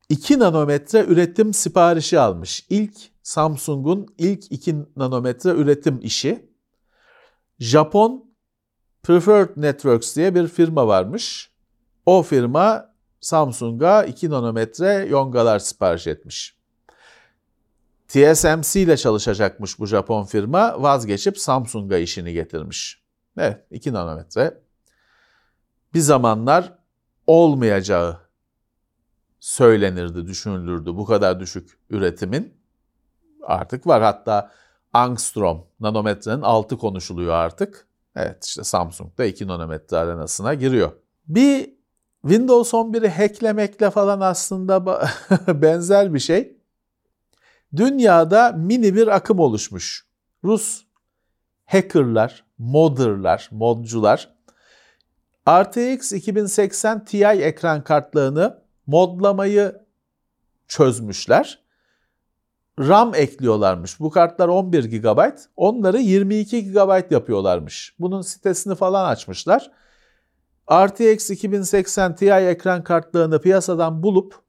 2 0.10 0.40
nanometre 0.40 1.06
üretim 1.06 1.54
siparişi 1.54 2.20
almış. 2.20 2.66
İlk 2.70 2.96
Samsung'un 3.24 4.08
ilk 4.18 4.52
2 4.52 4.76
nanometre 4.96 5.50
üretim 5.50 6.00
işi. 6.02 6.52
Japon 7.60 8.32
Preferred 9.04 9.50
Networks 9.56 10.16
diye 10.16 10.36
bir 10.36 10.48
firma 10.48 10.88
varmış. 10.88 11.52
O 12.06 12.24
firma 12.24 12.96
Samsung'a 13.22 14.04
2 14.04 14.30
nanometre 14.30 15.08
yongalar 15.10 15.60
sipariş 15.60 16.08
etmiş. 16.08 16.61
TSMC 18.12 18.82
ile 18.82 18.98
çalışacakmış 18.98 19.80
bu 19.80 19.86
Japon 19.86 20.24
firma 20.24 20.82
vazgeçip 20.82 21.40
Samsung'a 21.40 21.98
işini 21.98 22.34
getirmiş. 22.34 23.04
Evet 23.38 23.66
2 23.72 23.94
nanometre. 23.94 24.62
Bir 25.94 26.00
zamanlar 26.00 26.78
olmayacağı 27.28 28.18
söylenirdi, 29.40 30.28
düşünülürdü 30.28 30.96
bu 30.96 31.06
kadar 31.06 31.40
düşük 31.40 31.80
üretimin. 31.90 32.54
Artık 33.44 33.88
var 33.88 34.02
hatta 34.02 34.52
angstrom 34.94 35.68
nanometrenin 35.80 36.42
altı 36.42 36.78
konuşuluyor 36.78 37.34
artık. 37.34 37.88
Evet 38.16 38.46
işte 38.46 38.64
Samsung 38.64 39.18
da 39.18 39.26
2 39.26 39.48
nanometre 39.48 39.98
arenasına 39.98 40.54
giriyor. 40.54 40.92
Bir 41.28 41.74
Windows 42.22 42.74
11'i 42.74 43.10
hacklemekle 43.10 43.90
falan 43.90 44.20
aslında 44.20 44.86
benzer 45.62 46.14
bir 46.14 46.20
şey. 46.20 46.61
Dünyada 47.76 48.52
mini 48.52 48.96
bir 48.96 49.08
akım 49.08 49.40
oluşmuş. 49.40 50.06
Rus 50.44 50.84
hackerlar, 51.66 52.46
modderlar, 52.58 53.50
modcular 53.52 54.36
RTX 55.50 56.14
2080 56.14 57.06
Ti 57.06 57.26
ekran 57.26 57.84
kartlarını 57.84 58.62
modlamayı 58.88 59.82
çözmüşler. 60.68 61.62
RAM 62.80 63.16
ekliyorlarmış. 63.16 64.00
Bu 64.00 64.10
kartlar 64.10 64.48
11 64.48 64.84
GB, 64.84 65.20
onları 65.56 65.98
22 65.98 66.72
GB 66.72 67.12
yapıyorlarmış. 67.12 67.96
Bunun 68.00 68.22
sitesini 68.22 68.76
falan 68.76 69.10
açmışlar. 69.10 69.72
RTX 70.72 71.30
2080 71.30 72.16
Ti 72.16 72.30
ekran 72.30 72.84
kartlarını 72.84 73.42
piyasadan 73.42 74.04
bulup 74.04 74.42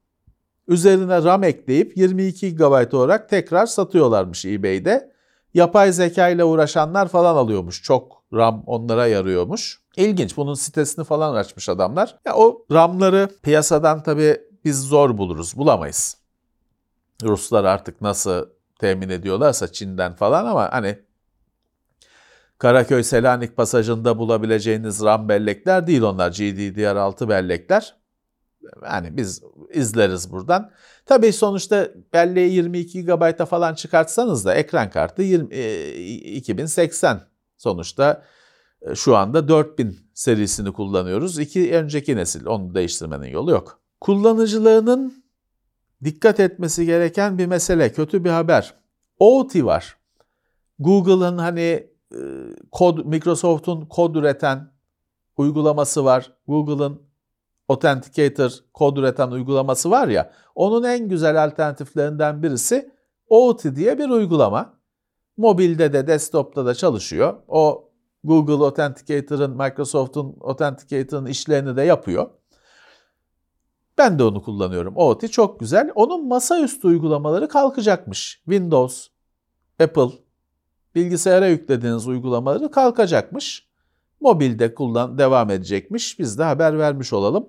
Üzerine 0.69 1.25
RAM 1.25 1.45
ekleyip 1.45 1.97
22 1.97 2.57
GB 2.57 2.95
olarak 2.95 3.29
tekrar 3.29 3.67
satıyorlarmış 3.67 4.45
eBay'de. 4.45 5.13
Yapay 5.55 5.93
zeka 5.93 6.29
ile 6.29 6.45
uğraşanlar 6.45 7.09
falan 7.09 7.37
alıyormuş. 7.37 7.83
Çok 7.83 8.23
RAM 8.33 8.63
onlara 8.67 9.07
yarıyormuş. 9.07 9.81
İlginç. 9.97 10.37
Bunun 10.37 10.55
sitesini 10.55 11.05
falan 11.05 11.35
açmış 11.35 11.69
adamlar. 11.69 12.19
Ya 12.25 12.35
o 12.35 12.67
RAM'ları 12.73 13.29
piyasadan 13.43 14.03
tabii 14.03 14.41
biz 14.65 14.81
zor 14.81 15.19
buluruz. 15.19 15.57
Bulamayız. 15.57 16.17
Ruslar 17.23 17.65
artık 17.65 18.01
nasıl 18.01 18.47
temin 18.79 19.09
ediyorlarsa 19.09 19.73
Çin'den 19.73 20.15
falan 20.15 20.47
ama 20.47 20.73
hani 20.73 20.99
Karaköy 22.59 23.03
Selanik 23.03 23.57
pasajında 23.57 24.19
bulabileceğiniz 24.19 25.03
RAM 25.03 25.29
bellekler 25.29 25.87
değil 25.87 26.03
onlar. 26.03 26.31
GDDR6 26.31 27.29
bellekler. 27.29 27.97
Yani 28.83 29.17
biz 29.17 29.43
izleriz 29.75 30.33
buradan. 30.33 30.71
Tabii 31.07 31.33
sonuçta 31.33 31.89
belleği 32.13 32.53
22 32.53 33.05
GB'a 33.05 33.47
falan 33.47 33.75
çıkartsanız 33.75 34.45
da 34.45 34.55
ekran 34.55 34.91
kartı 34.91 35.23
20, 35.23 35.55
e, 35.55 35.95
2080 36.37 37.21
sonuçta 37.57 38.23
e, 38.83 38.95
şu 38.95 39.17
anda 39.17 39.49
4000 39.49 39.99
serisini 40.15 40.73
kullanıyoruz. 40.73 41.39
İki 41.39 41.75
önceki 41.75 42.17
nesil 42.17 42.47
onu 42.47 42.75
değiştirmenin 42.75 43.29
yolu 43.29 43.51
yok. 43.51 43.81
Kullanıcılarının 44.01 45.25
dikkat 46.05 46.41
etmesi 46.41 46.87
gereken 46.87 47.39
bir 47.39 47.47
mesele, 47.47 47.93
kötü 47.93 48.25
bir 48.25 48.31
haber. 48.31 48.75
OT 49.19 49.65
var. 49.65 49.97
Google'ın 50.79 51.39
hani 51.39 51.61
e, 52.15 52.21
kod 52.73 53.05
Microsoft'un 53.05 53.81
kod 53.81 54.15
üreten 54.15 54.73
uygulaması 55.37 56.05
var. 56.05 56.33
Google'ın 56.47 57.12
Authenticator 57.73 58.51
kod 58.75 58.97
üreten 58.97 59.31
uygulaması 59.31 59.91
var 59.91 60.09
ya. 60.09 60.33
Onun 60.55 60.83
en 60.83 61.09
güzel 61.09 61.45
alternatiflerinden 61.45 62.43
birisi 62.43 62.93
OT 63.29 63.65
diye 63.65 63.99
bir 63.99 64.09
uygulama. 64.09 64.75
Mobilde 65.37 65.93
de 65.93 66.07
desktop'ta 66.07 66.67
da 66.67 66.75
çalışıyor. 66.75 67.35
O 67.49 67.89
Google 68.25 68.65
Authenticator'ın, 68.65 69.51
Microsoft'un 69.57 70.37
Authenticator'ın 70.41 71.27
işlerini 71.27 71.77
de 71.77 71.83
yapıyor. 71.83 72.31
Ben 73.99 74.19
de 74.19 74.25
onu 74.25 74.43
kullanıyorum. 74.43 74.97
OT 74.97 75.33
çok 75.33 75.61
güzel. 75.61 75.91
Onun 75.95 76.29
masaüstü 76.29 76.89
uygulamaları 76.89 77.49
kalkacakmış. 77.49 78.43
Windows, 78.45 79.09
Apple, 79.81 80.11
bilgisayara 80.95 81.47
yüklediğiniz 81.47 82.09
uygulamaları 82.09 82.71
kalkacakmış. 82.71 83.69
Mobilde 84.21 84.75
kullan 84.75 85.19
devam 85.19 85.51
edecekmiş. 85.51 86.19
Biz 86.19 86.39
de 86.39 86.45
haber 86.45 86.79
vermiş 86.79 87.13
olalım. 87.13 87.49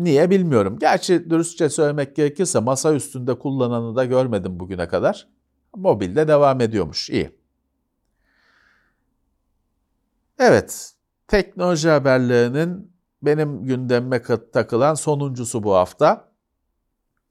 Niye 0.00 0.30
bilmiyorum. 0.30 0.78
Gerçi 0.78 1.30
dürüstçe 1.30 1.68
söylemek 1.68 2.16
gerekirse 2.16 2.58
masa 2.58 2.94
üstünde 2.94 3.38
kullananı 3.38 3.96
da 3.96 4.04
görmedim 4.04 4.60
bugüne 4.60 4.88
kadar. 4.88 5.28
Mobilde 5.76 6.28
devam 6.28 6.60
ediyormuş. 6.60 7.10
İyi. 7.10 7.30
Evet, 10.38 10.92
teknoloji 11.28 11.88
haberlerinin 11.88 12.92
benim 13.22 13.64
gündemime 13.64 14.22
takılan 14.52 14.94
sonuncusu 14.94 15.62
bu 15.62 15.74
hafta. 15.74 16.30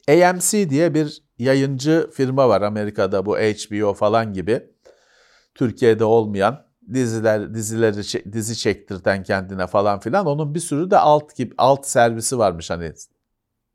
AMC 0.10 0.70
diye 0.70 0.94
bir 0.94 1.24
yayıncı 1.40 2.10
firma 2.14 2.50
var 2.50 2.62
Amerika'da 2.62 3.26
bu 3.26 3.38
HBO 3.38 3.94
falan 3.94 4.34
gibi. 4.34 4.70
Türkiye'de 5.56 6.04
olmayan 6.04 6.66
diziler 6.94 7.54
dizileri 7.54 8.34
dizi 8.34 8.58
çektirten 8.58 9.24
kendine 9.24 9.68
falan 9.68 10.00
filan 10.00 10.26
onun 10.26 10.56
bir 10.56 10.60
sürü 10.60 10.92
de 10.92 10.98
alt 10.98 11.36
gibi 11.36 11.56
alt 11.58 11.88
servisi 11.88 12.38
varmış 12.38 12.70
hani 12.70 12.94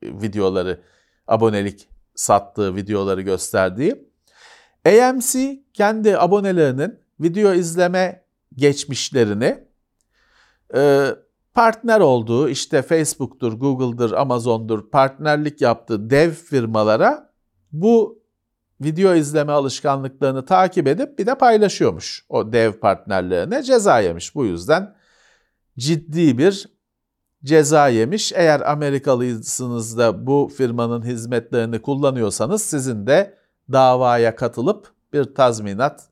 videoları 0.03 0.81
abonelik 1.27 1.89
sattığı 2.15 2.77
videoları 2.77 3.21
gösterdiği. 3.21 4.09
AMC 4.87 5.63
kendi 5.73 6.19
abonelerinin 6.19 6.99
video 7.21 7.53
izleme 7.53 8.25
geçmişlerini 8.55 9.69
e, 10.75 11.11
partner 11.55 12.01
olduğu 12.01 12.49
işte 12.49 12.83
Facebook'tur, 12.83 13.53
Google'dır, 13.53 14.13
Amazon'dur 14.13 14.91
partnerlik 14.91 15.61
yaptığı 15.61 16.11
dev 16.11 16.31
firmalara 16.31 17.33
bu 17.73 18.24
video 18.81 19.15
izleme 19.15 19.53
alışkanlıklarını 19.53 20.45
takip 20.45 20.87
edip 20.87 21.19
bir 21.19 21.27
de 21.27 21.35
paylaşıyormuş 21.35 22.27
o 22.29 22.53
dev 22.53 22.73
partnerlerine 22.73 23.63
ceza 23.63 24.01
yemiş. 24.01 24.35
Bu 24.35 24.45
yüzden 24.47 24.95
ciddi 25.79 26.39
bir 26.39 26.69
ceza 27.45 27.89
yemiş. 27.89 28.33
Eğer 28.33 28.61
Amerikalısınız 28.61 29.99
da 29.99 30.27
bu 30.27 30.51
firmanın 30.57 31.03
hizmetlerini 31.03 31.83
kullanıyorsanız 31.83 32.63
sizin 32.63 33.07
de 33.07 33.39
davaya 33.73 34.37
katılıp 34.37 34.93
bir 35.13 35.35
tazminat 35.35 36.09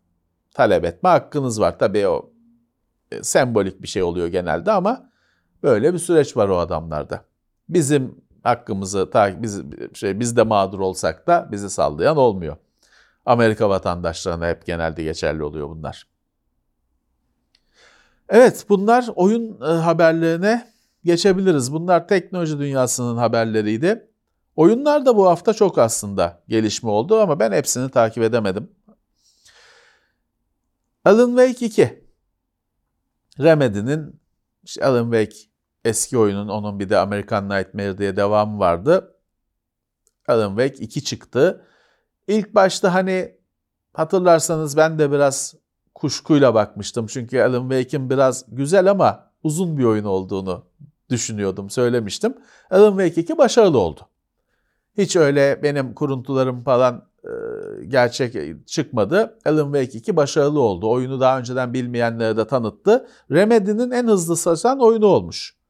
talep 0.54 0.84
etme 0.84 1.08
hakkınız 1.08 1.60
var. 1.60 1.78
Tabii 1.78 2.08
o 2.08 2.30
e, 3.12 3.22
sembolik 3.22 3.82
bir 3.82 3.88
şey 3.88 4.02
oluyor 4.02 4.26
genelde 4.26 4.72
ama 4.72 5.10
böyle 5.62 5.94
bir 5.94 5.98
süreç 5.98 6.36
var 6.36 6.48
o 6.48 6.58
adamlarda. 6.58 7.24
Bizim 7.68 8.21
hakkımızı 8.42 9.10
biz 9.14 9.62
şey 9.94 10.20
biz 10.20 10.36
de 10.36 10.42
mağdur 10.42 10.80
olsak 10.80 11.26
da 11.26 11.48
bizi 11.52 11.70
sallayan 11.70 12.16
olmuyor. 12.16 12.56
Amerika 13.26 13.68
vatandaşlarına 13.68 14.48
hep 14.48 14.66
genelde 14.66 15.02
geçerli 15.02 15.42
oluyor 15.42 15.68
bunlar. 15.68 16.06
Evet 18.28 18.66
bunlar 18.68 19.08
oyun 19.14 19.60
e, 19.60 19.64
haberlerine 19.64 20.72
geçebiliriz. 21.04 21.72
Bunlar 21.72 22.08
teknoloji 22.08 22.58
dünyasının 22.58 23.16
haberleriydi. 23.16 24.08
Oyunlar 24.56 25.06
da 25.06 25.16
bu 25.16 25.26
hafta 25.26 25.54
çok 25.54 25.78
aslında 25.78 26.42
gelişme 26.48 26.90
oldu 26.90 27.20
ama 27.20 27.40
ben 27.40 27.52
hepsini 27.52 27.90
takip 27.90 28.22
edemedim. 28.22 28.70
Alan 31.04 31.28
Wake 31.28 31.66
2. 31.66 32.04
Remedy'nin 33.40 34.20
işte 34.62 34.86
Alan 34.86 35.04
Wake 35.12 35.51
eski 35.84 36.18
oyunun 36.18 36.48
onun 36.48 36.80
bir 36.80 36.88
de 36.88 36.98
American 36.98 37.48
Nightmare 37.48 37.98
diye 37.98 38.16
devamı 38.16 38.58
vardı. 38.58 39.16
Alan 40.28 40.48
Wake 40.48 40.84
2 40.84 41.04
çıktı. 41.04 41.66
İlk 42.28 42.54
başta 42.54 42.94
hani 42.94 43.36
hatırlarsanız 43.92 44.76
ben 44.76 44.98
de 44.98 45.12
biraz 45.12 45.54
kuşkuyla 45.94 46.54
bakmıştım. 46.54 47.06
Çünkü 47.06 47.40
Alan 47.40 47.70
Wake'in 47.70 48.10
biraz 48.10 48.44
güzel 48.48 48.90
ama 48.90 49.30
uzun 49.42 49.78
bir 49.78 49.84
oyun 49.84 50.04
olduğunu 50.04 50.64
düşünüyordum, 51.10 51.70
söylemiştim. 51.70 52.34
Alan 52.70 52.90
Wake 52.90 53.20
2 53.20 53.38
başarılı 53.38 53.78
oldu. 53.78 54.00
Hiç 54.98 55.16
öyle 55.16 55.62
benim 55.62 55.94
kuruntularım 55.94 56.64
falan 56.64 57.08
e, 57.24 57.30
gerçek 57.84 58.36
çıkmadı. 58.66 59.38
Alan 59.46 59.72
Wake 59.72 59.98
2 59.98 60.16
başarılı 60.16 60.60
oldu. 60.60 60.90
Oyunu 60.90 61.20
daha 61.20 61.38
önceden 61.38 61.74
bilmeyenlere 61.74 62.36
de 62.36 62.46
tanıttı. 62.46 63.08
Remedy'nin 63.30 63.90
en 63.90 64.06
hızlı 64.06 64.36
satan 64.36 64.80
oyunu 64.80 65.06
olmuş. 65.06 65.61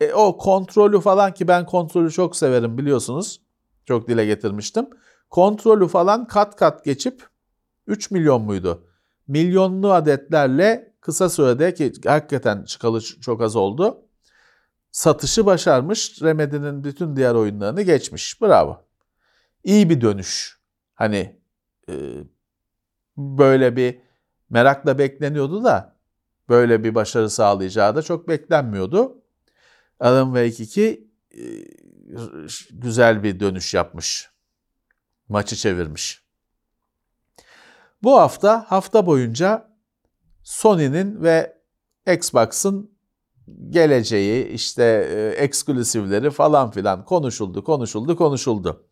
E, 0.00 0.12
o 0.12 0.38
kontrolü 0.38 1.00
falan 1.00 1.34
ki 1.34 1.48
ben 1.48 1.66
kontrolü 1.66 2.10
çok 2.10 2.36
severim 2.36 2.78
biliyorsunuz. 2.78 3.40
Çok 3.84 4.08
dile 4.08 4.26
getirmiştim. 4.26 4.86
Kontrolü 5.30 5.88
falan 5.88 6.26
kat 6.26 6.56
kat 6.56 6.84
geçip 6.84 7.26
3 7.86 8.10
milyon 8.10 8.42
muydu? 8.42 8.86
Milyonlu 9.28 9.92
adetlerle 9.92 10.94
kısa 11.00 11.28
sürede 11.28 11.74
ki 11.74 11.92
hakikaten 12.06 12.64
çıkalı 12.64 13.00
çok 13.00 13.42
az 13.42 13.56
oldu. 13.56 14.02
Satışı 14.92 15.46
başarmış. 15.46 16.22
Remedy'nin 16.22 16.84
bütün 16.84 17.16
diğer 17.16 17.34
oyunlarını 17.34 17.82
geçmiş. 17.82 18.42
Bravo. 18.42 18.84
İyi 19.64 19.90
bir 19.90 20.00
dönüş. 20.00 20.60
Hani 20.94 21.40
e, 21.88 21.94
böyle 23.16 23.76
bir 23.76 24.00
merakla 24.50 24.98
bekleniyordu 24.98 25.64
da 25.64 25.96
böyle 26.48 26.84
bir 26.84 26.94
başarı 26.94 27.30
sağlayacağı 27.30 27.96
da 27.96 28.02
çok 28.02 28.28
beklenmiyordu. 28.28 29.19
Alan 30.00 30.34
Wake 30.34 30.62
2 30.62 31.10
e, 31.32 31.40
güzel 32.70 33.22
bir 33.22 33.40
dönüş 33.40 33.74
yapmış. 33.74 34.30
Maçı 35.28 35.56
çevirmiş. 35.56 36.22
Bu 38.02 38.20
hafta 38.20 38.64
hafta 38.68 39.06
boyunca 39.06 39.70
Sony'nin 40.42 41.22
ve 41.22 41.60
Xbox'ın 42.12 42.90
geleceği, 43.68 44.48
işte 44.48 44.84
e, 45.10 45.42
eksklusivleri 45.44 46.30
falan 46.30 46.70
filan 46.70 47.04
konuşuldu, 47.04 47.64
konuşuldu, 47.64 48.16
konuşuldu. 48.16 48.86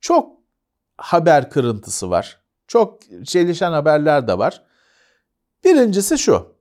Çok 0.00 0.36
haber 0.96 1.50
kırıntısı 1.50 2.10
var. 2.10 2.40
Çok 2.66 3.00
çelişen 3.24 3.72
haberler 3.72 4.28
de 4.28 4.38
var. 4.38 4.62
Birincisi 5.64 6.18
şu. 6.18 6.59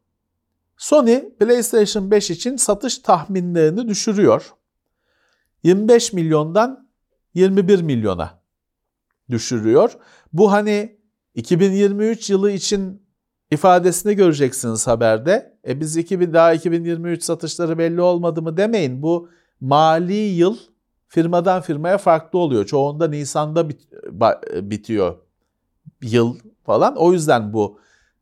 Sony 0.80 1.30
PlayStation 1.40 2.12
5 2.12 2.32
için 2.32 2.56
satış 2.56 2.98
tahminlerini 2.98 3.88
düşürüyor. 3.88 4.54
25 5.64 6.14
milyondan 6.14 6.90
21 7.34 7.82
milyona 7.82 8.42
düşürüyor. 9.30 9.98
Bu 10.34 10.52
hani 10.52 11.00
2023 11.36 12.30
yılı 12.30 12.52
için 12.52 13.08
ifadesini 13.52 14.16
göreceksiniz 14.16 14.88
haberde. 14.88 15.60
E 15.68 15.80
biz 15.80 15.98
2000 15.98 16.34
daha 16.34 16.54
2023 16.54 17.24
satışları 17.24 17.78
belli 17.78 18.02
olmadı 18.02 18.42
mı 18.42 18.58
demeyin. 18.58 19.02
Bu 19.02 19.30
mali 19.62 20.14
yıl 20.14 20.58
firmadan 21.08 21.62
firmaya 21.62 21.98
farklı 21.98 22.40
oluyor. 22.40 22.66
Çoğunda 22.66 23.08
Nisan'da 23.08 23.70
bit, 23.70 23.82
bitiyor 24.54 25.18
yıl 26.02 26.36
falan. 26.64 26.96
O 26.96 27.14
yüzden 27.14 27.54
bu 27.54 27.80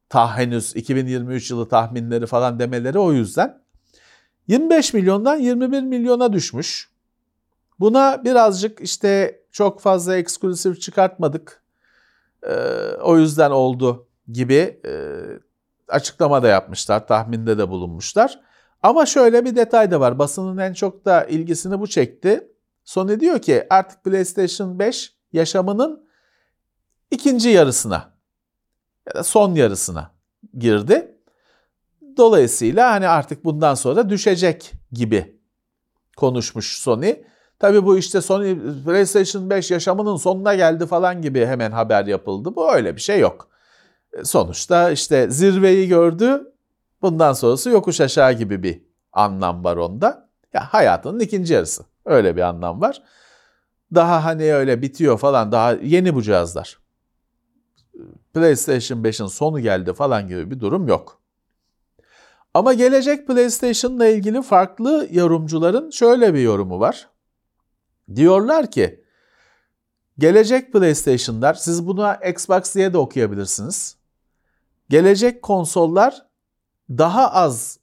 ta 0.09 0.37
henüz 0.37 0.75
2023 0.75 1.51
yılı 1.51 1.69
tahminleri 1.69 2.25
falan 2.25 2.59
demeleri 2.59 2.99
o 2.99 3.13
yüzden. 3.13 3.61
25 4.47 4.93
milyondan 4.93 5.35
21 5.35 5.81
milyona 5.81 6.33
düşmüş. 6.33 6.91
Buna 7.79 8.23
birazcık 8.23 8.81
işte 8.81 9.41
çok 9.51 9.81
fazla 9.81 10.15
eksklusif 10.15 10.81
çıkartmadık. 10.81 11.63
Ee, 12.43 12.53
o 13.01 13.17
yüzden 13.17 13.51
oldu 13.51 14.07
gibi 14.31 14.81
e, 14.85 14.91
açıklama 15.87 16.43
da 16.43 16.47
yapmışlar, 16.47 17.07
tahminde 17.07 17.57
de 17.57 17.69
bulunmuşlar. 17.69 18.39
Ama 18.83 19.05
şöyle 19.05 19.45
bir 19.45 19.55
detay 19.55 19.91
da 19.91 19.99
var. 19.99 20.19
Basının 20.19 20.57
en 20.57 20.73
çok 20.73 21.05
da 21.05 21.23
ilgisini 21.25 21.79
bu 21.79 21.87
çekti. 21.87 22.51
Sony 22.83 23.19
diyor 23.19 23.39
ki 23.39 23.67
artık 23.69 24.03
PlayStation 24.03 24.79
5 24.79 25.15
yaşamının 25.33 26.07
ikinci 27.11 27.49
yarısına 27.49 28.16
ya 29.07 29.15
da 29.15 29.23
son 29.23 29.55
yarısına 29.55 30.11
girdi. 30.57 31.15
Dolayısıyla 32.17 32.91
hani 32.91 33.07
artık 33.07 33.45
bundan 33.45 33.73
sonra 33.73 34.09
düşecek 34.09 34.73
gibi 34.91 35.39
konuşmuş 36.17 36.77
Sony. 36.77 37.15
Tabii 37.59 37.85
bu 37.85 37.97
işte 37.97 38.21
Sony 38.21 38.57
PlayStation 38.85 39.49
5 39.49 39.71
yaşamının 39.71 40.15
sonuna 40.15 40.55
geldi 40.55 40.85
falan 40.85 41.21
gibi 41.21 41.45
hemen 41.45 41.71
haber 41.71 42.05
yapıldı. 42.05 42.55
Bu 42.55 42.73
öyle 42.73 42.95
bir 42.95 43.01
şey 43.01 43.19
yok. 43.19 43.47
Sonuçta 44.23 44.91
işte 44.91 45.29
zirveyi 45.29 45.87
gördü. 45.87 46.53
Bundan 47.01 47.33
sonrası 47.33 47.69
yokuş 47.69 48.01
aşağı 48.01 48.33
gibi 48.33 48.63
bir 48.63 48.81
anlam 49.13 49.63
var 49.63 49.77
onda. 49.77 50.29
Ya 50.53 50.73
hayatının 50.73 51.19
ikinci 51.19 51.53
yarısı. 51.53 51.83
Öyle 52.05 52.35
bir 52.35 52.41
anlam 52.41 52.81
var. 52.81 53.01
Daha 53.95 54.25
hani 54.25 54.53
öyle 54.53 54.81
bitiyor 54.81 55.17
falan 55.17 55.51
daha 55.51 55.71
yeni 55.71 56.15
bu 56.15 56.21
cihazlar. 56.21 56.77
PlayStation 58.33 59.03
5'in 59.03 59.27
sonu 59.27 59.59
geldi 59.59 59.93
falan 59.93 60.27
gibi 60.27 60.51
bir 60.51 60.59
durum 60.59 60.87
yok. 60.87 61.21
Ama 62.53 62.73
gelecek 62.73 63.27
PlayStation'la 63.27 64.07
ilgili 64.07 64.41
farklı 64.41 65.07
yorumcuların 65.11 65.89
şöyle 65.89 66.33
bir 66.33 66.39
yorumu 66.39 66.79
var. 66.79 67.09
Diyorlar 68.15 68.71
ki 68.71 69.03
gelecek 70.17 70.73
PlayStation'lar 70.73 71.53
siz 71.53 71.87
buna 71.87 72.15
Xbox 72.15 72.75
diye 72.75 72.93
de 72.93 72.97
okuyabilirsiniz. 72.97 73.97
Gelecek 74.89 75.41
konsollar 75.41 76.25
daha 76.89 77.31
az 77.31 77.79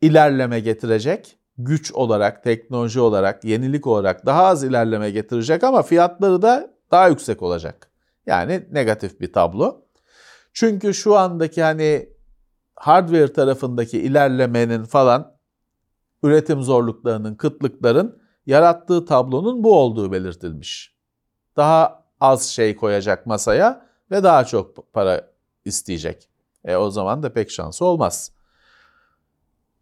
ilerleme 0.00 0.60
getirecek. 0.60 1.38
Güç 1.58 1.92
olarak, 1.92 2.44
teknoloji 2.44 3.00
olarak, 3.00 3.44
yenilik 3.44 3.86
olarak 3.86 4.26
daha 4.26 4.44
az 4.44 4.64
ilerleme 4.64 5.10
getirecek 5.10 5.64
ama 5.64 5.82
fiyatları 5.82 6.42
da 6.42 6.74
daha 6.90 7.08
yüksek 7.08 7.42
olacak. 7.42 7.89
Yani 8.26 8.66
negatif 8.70 9.20
bir 9.20 9.32
tablo. 9.32 9.82
Çünkü 10.52 10.94
şu 10.94 11.16
andaki 11.16 11.62
hani 11.62 12.08
hardware 12.74 13.32
tarafındaki 13.32 14.00
ilerlemenin 14.00 14.84
falan 14.84 15.36
üretim 16.22 16.62
zorluklarının, 16.62 17.34
kıtlıkların 17.34 18.22
yarattığı 18.46 19.04
tablonun 19.04 19.64
bu 19.64 19.78
olduğu 19.78 20.12
belirtilmiş. 20.12 20.96
Daha 21.56 22.04
az 22.20 22.48
şey 22.48 22.76
koyacak 22.76 23.26
masaya 23.26 23.86
ve 24.10 24.22
daha 24.22 24.44
çok 24.44 24.92
para 24.92 25.30
isteyecek. 25.64 26.28
E 26.64 26.76
o 26.76 26.90
zaman 26.90 27.22
da 27.22 27.32
pek 27.32 27.50
şansı 27.50 27.84
olmaz. 27.84 28.32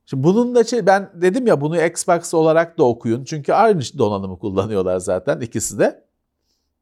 Şimdi 0.06 0.22
bunun 0.22 0.54
da 0.54 0.64
şey, 0.64 0.86
ben 0.86 1.10
dedim 1.14 1.46
ya 1.46 1.60
bunu 1.60 1.82
Xbox 1.82 2.34
olarak 2.34 2.78
da 2.78 2.84
okuyun. 2.84 3.24
Çünkü 3.24 3.52
aynı 3.52 3.80
donanımı 3.98 4.38
kullanıyorlar 4.38 4.98
zaten 4.98 5.40
ikisi 5.40 5.78
de. 5.78 6.07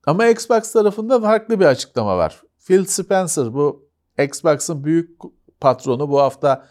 Ama 0.06 0.26
Xbox 0.26 0.72
tarafında 0.72 1.20
farklı 1.20 1.60
bir 1.60 1.64
açıklama 1.64 2.16
var. 2.16 2.42
Phil 2.66 2.84
Spencer 2.84 3.54
bu 3.54 3.88
Xbox'ın 4.18 4.84
büyük 4.84 5.20
patronu 5.60 6.10
bu 6.10 6.20
hafta 6.20 6.66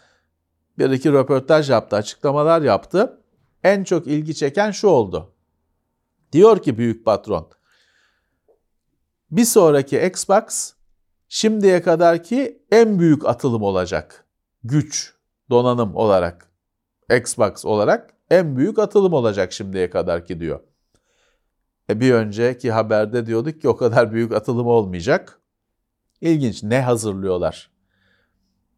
bir 0.78 0.90
iki 0.90 1.12
röportaj 1.12 1.70
yaptı, 1.70 1.96
açıklamalar 1.96 2.62
yaptı. 2.62 3.20
En 3.64 3.84
çok 3.84 4.06
ilgi 4.06 4.34
çeken 4.34 4.70
şu 4.70 4.88
oldu. 4.88 5.32
Diyor 6.32 6.62
ki 6.62 6.78
büyük 6.78 7.04
patron, 7.04 7.48
bir 9.30 9.44
sonraki 9.44 10.00
Xbox 10.00 10.72
şimdiye 11.28 11.82
kadarki 11.82 12.62
en 12.70 12.98
büyük 12.98 13.26
atılım 13.26 13.62
olacak. 13.62 14.26
Güç, 14.64 15.14
donanım 15.50 15.96
olarak, 15.96 16.50
Xbox 17.16 17.64
olarak 17.64 18.14
en 18.30 18.56
büyük 18.56 18.78
atılım 18.78 19.12
olacak 19.12 19.52
şimdiye 19.52 19.90
kadarki 19.90 20.40
diyor. 20.40 20.60
E 21.90 22.00
bir 22.00 22.12
önceki 22.12 22.72
haberde 22.72 23.26
diyorduk 23.26 23.60
ki 23.60 23.68
o 23.68 23.76
kadar 23.76 24.12
büyük 24.12 24.32
atılım 24.32 24.66
olmayacak. 24.66 25.40
İlginç 26.20 26.62
ne 26.62 26.82
hazırlıyorlar? 26.82 27.70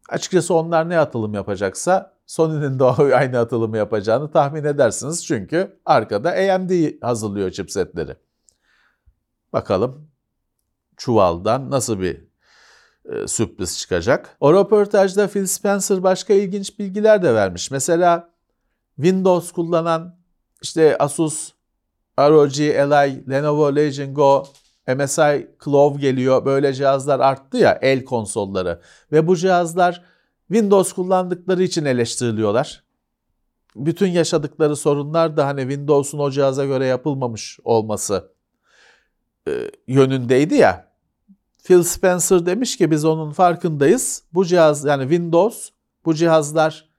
Açıkçası 0.09 0.53
onlar 0.53 0.89
ne 0.89 0.99
atılım 0.99 1.33
yapacaksa 1.33 2.13
Sony'nin 2.25 2.79
de 2.79 2.83
aynı 3.15 3.39
atılımı 3.39 3.77
yapacağını 3.77 4.31
tahmin 4.31 4.63
edersiniz. 4.63 5.25
Çünkü 5.25 5.79
arkada 5.85 6.29
AMD 6.29 7.01
hazırlıyor 7.01 7.51
chipsetleri. 7.51 8.15
Bakalım 9.53 10.09
çuvaldan 10.97 11.71
nasıl 11.71 11.99
bir 11.99 12.23
e, 13.05 13.27
sürpriz 13.27 13.79
çıkacak. 13.79 14.37
O 14.39 14.53
röportajda 14.53 15.27
Phil 15.27 15.45
Spencer 15.45 16.03
başka 16.03 16.33
ilginç 16.33 16.79
bilgiler 16.79 17.23
de 17.23 17.33
vermiş. 17.33 17.71
Mesela 17.71 18.29
Windows 18.95 19.51
kullanan 19.51 20.19
işte 20.61 20.97
Asus 20.97 21.51
ROG 22.19 22.59
Ally, 22.59 23.23
Lenovo 23.29 23.75
Legion 23.75 24.13
Go, 24.13 24.47
MSI 24.95 25.47
Clove 25.63 25.99
geliyor. 25.99 26.45
Böyle 26.45 26.73
cihazlar 26.73 27.19
arttı 27.19 27.57
ya 27.57 27.79
el 27.81 28.05
konsolları. 28.05 28.81
Ve 29.11 29.27
bu 29.27 29.35
cihazlar 29.35 30.03
Windows 30.47 30.93
kullandıkları 30.93 31.63
için 31.63 31.85
eleştiriliyorlar. 31.85 32.83
Bütün 33.75 34.07
yaşadıkları 34.07 34.75
sorunlar 34.75 35.37
da 35.37 35.47
hani 35.47 35.61
Windows'un 35.61 36.19
o 36.19 36.31
cihaza 36.31 36.65
göre 36.65 36.85
yapılmamış 36.85 37.59
olması 37.63 38.31
e, 39.47 39.71
yönündeydi 39.87 40.55
ya. 40.55 40.89
Phil 41.63 41.83
Spencer 41.83 42.45
demiş 42.45 42.77
ki 42.77 42.91
biz 42.91 43.05
onun 43.05 43.31
farkındayız. 43.31 44.23
Bu 44.33 44.45
cihaz 44.45 44.85
yani 44.85 45.01
Windows 45.01 45.69
bu 46.05 46.13
cihazlar 46.13 46.89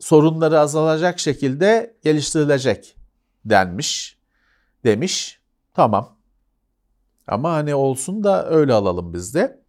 sorunları 0.00 0.60
azalacak 0.60 1.18
şekilde 1.18 1.96
geliştirilecek 2.04 2.96
denmiş 3.44 4.21
demiş. 4.84 5.40
Tamam. 5.74 6.18
Ama 7.26 7.52
hani 7.52 7.74
olsun 7.74 8.24
da 8.24 8.50
öyle 8.50 8.72
alalım 8.72 9.12
biz 9.14 9.34
de. 9.34 9.62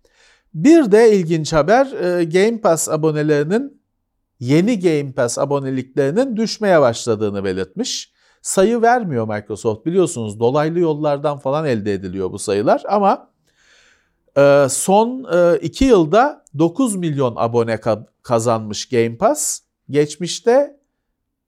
Bir 0.53 0.91
de 0.91 1.15
ilginç 1.15 1.53
haber 1.53 1.85
e, 1.91 2.23
Game 2.23 2.61
Pass 2.61 2.89
abonelerinin 2.89 3.81
yeni 4.39 4.79
Game 4.79 5.11
Pass 5.11 5.37
aboneliklerinin 5.37 6.37
düşmeye 6.37 6.81
başladığını 6.81 7.43
belirtmiş. 7.43 8.13
Sayı 8.41 8.81
vermiyor 8.81 9.27
Microsoft 9.27 9.85
biliyorsunuz 9.85 10.39
dolaylı 10.39 10.79
yollardan 10.79 11.37
falan 11.37 11.65
elde 11.65 11.93
ediliyor 11.93 12.31
bu 12.31 12.39
sayılar 12.39 12.83
ama 12.89 13.29
e, 14.37 14.67
son 14.69 15.25
e, 15.33 15.57
iki 15.57 15.85
yılda 15.85 16.45
9 16.59 16.95
milyon 16.95 17.33
abone 17.37 17.79
kazanmış 18.23 18.89
Game 18.89 19.17
Pass. 19.17 19.59
Geçmişte 19.89 20.79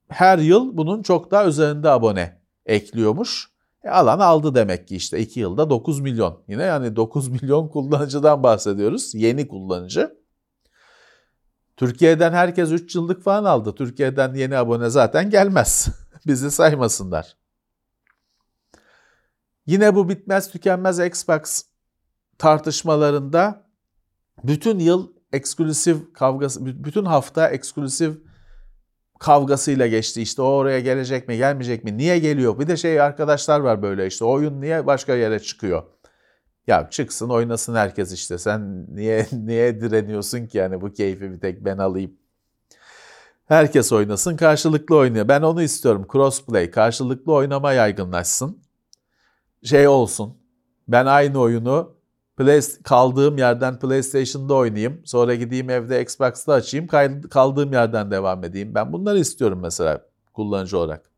her 0.08 0.38
yıl 0.38 0.76
bunun 0.76 1.02
çok 1.02 1.30
daha 1.30 1.46
üzerinde 1.46 1.90
abone 1.90 2.40
ekliyormuş. 2.66 3.55
E, 3.86 3.90
alan 3.90 4.18
aldı 4.18 4.54
demek 4.54 4.88
ki 4.88 4.96
işte 4.96 5.18
2 5.18 5.40
yılda 5.40 5.70
9 5.70 6.00
milyon. 6.00 6.42
Yine 6.48 6.62
yani 6.62 6.96
9 6.96 7.28
milyon 7.42 7.68
kullanıcıdan 7.68 8.42
bahsediyoruz. 8.42 9.14
Yeni 9.14 9.48
kullanıcı. 9.48 10.16
Türkiye'den 11.76 12.32
herkes 12.32 12.72
3 12.72 12.94
yıllık 12.94 13.22
falan 13.22 13.44
aldı. 13.44 13.74
Türkiye'den 13.74 14.34
yeni 14.34 14.56
abone 14.56 14.90
zaten 14.90 15.30
gelmez. 15.30 15.88
Bizi 16.26 16.50
saymasınlar. 16.50 17.36
Yine 19.66 19.94
bu 19.94 20.08
bitmez 20.08 20.50
tükenmez 20.50 21.00
Xbox 21.00 21.62
tartışmalarında 22.38 23.66
bütün 24.44 24.78
yıl 24.78 25.08
eksklusif 25.32 26.12
kavgası, 26.12 26.84
bütün 26.84 27.04
hafta 27.04 27.48
eksklusif 27.48 28.18
kavgasıyla 29.18 29.86
geçti. 29.86 30.22
İşte 30.22 30.42
o 30.42 30.46
oraya 30.46 30.80
gelecek 30.80 31.28
mi 31.28 31.36
gelmeyecek 31.36 31.84
mi 31.84 31.96
niye 31.96 32.18
geliyor? 32.18 32.58
Bir 32.58 32.66
de 32.66 32.76
şey 32.76 33.00
arkadaşlar 33.00 33.60
var 33.60 33.82
böyle 33.82 34.06
işte 34.06 34.24
oyun 34.24 34.60
niye 34.60 34.86
başka 34.86 35.14
yere 35.14 35.40
çıkıyor? 35.40 35.82
Ya 36.66 36.90
çıksın 36.90 37.28
oynasın 37.28 37.74
herkes 37.74 38.12
işte 38.12 38.38
sen 38.38 38.86
niye 38.94 39.26
niye 39.32 39.80
direniyorsun 39.80 40.46
ki 40.46 40.58
yani 40.58 40.80
bu 40.80 40.92
keyfi 40.92 41.32
bir 41.32 41.40
tek 41.40 41.64
ben 41.64 41.78
alayım. 41.78 42.12
Herkes 43.48 43.92
oynasın 43.92 44.36
karşılıklı 44.36 44.96
oynuyor. 44.96 45.28
Ben 45.28 45.42
onu 45.42 45.62
istiyorum 45.62 46.06
crossplay 46.12 46.70
karşılıklı 46.70 47.32
oynama 47.32 47.72
yaygınlaşsın. 47.72 48.58
Şey 49.64 49.88
olsun 49.88 50.38
ben 50.88 51.06
aynı 51.06 51.40
oyunu 51.40 51.95
Play, 52.36 52.60
kaldığım 52.84 53.38
yerden 53.38 53.78
PlayStation'da 53.78 54.54
oynayayım. 54.54 55.02
Sonra 55.04 55.34
gideyim 55.34 55.70
evde 55.70 56.02
Xbox'ta 56.02 56.52
açayım. 56.52 56.86
Kaldığım 57.30 57.72
yerden 57.72 58.10
devam 58.10 58.44
edeyim. 58.44 58.74
Ben 58.74 58.92
bunları 58.92 59.18
istiyorum 59.18 59.58
mesela 59.62 60.00
kullanıcı 60.32 60.78
olarak. 60.78 61.10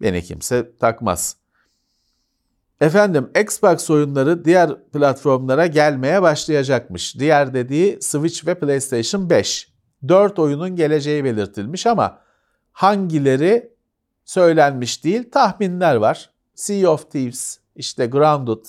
Beni 0.00 0.22
kimse 0.22 0.76
takmaz. 0.76 1.36
Efendim 2.80 3.30
Xbox 3.40 3.90
oyunları 3.90 4.44
diğer 4.44 4.84
platformlara 4.92 5.66
gelmeye 5.66 6.22
başlayacakmış. 6.22 7.18
Diğer 7.18 7.54
dediği 7.54 7.98
Switch 8.02 8.46
ve 8.46 8.54
PlayStation 8.54 9.30
5. 9.30 9.74
4 10.08 10.38
oyunun 10.38 10.76
geleceği 10.76 11.24
belirtilmiş 11.24 11.86
ama 11.86 12.18
hangileri 12.72 13.72
söylenmiş 14.24 15.04
değil. 15.04 15.30
Tahminler 15.30 15.96
var. 15.96 16.30
Sea 16.54 16.90
of 16.90 17.10
Thieves, 17.10 17.58
işte 17.76 18.06
Grounded, 18.06 18.64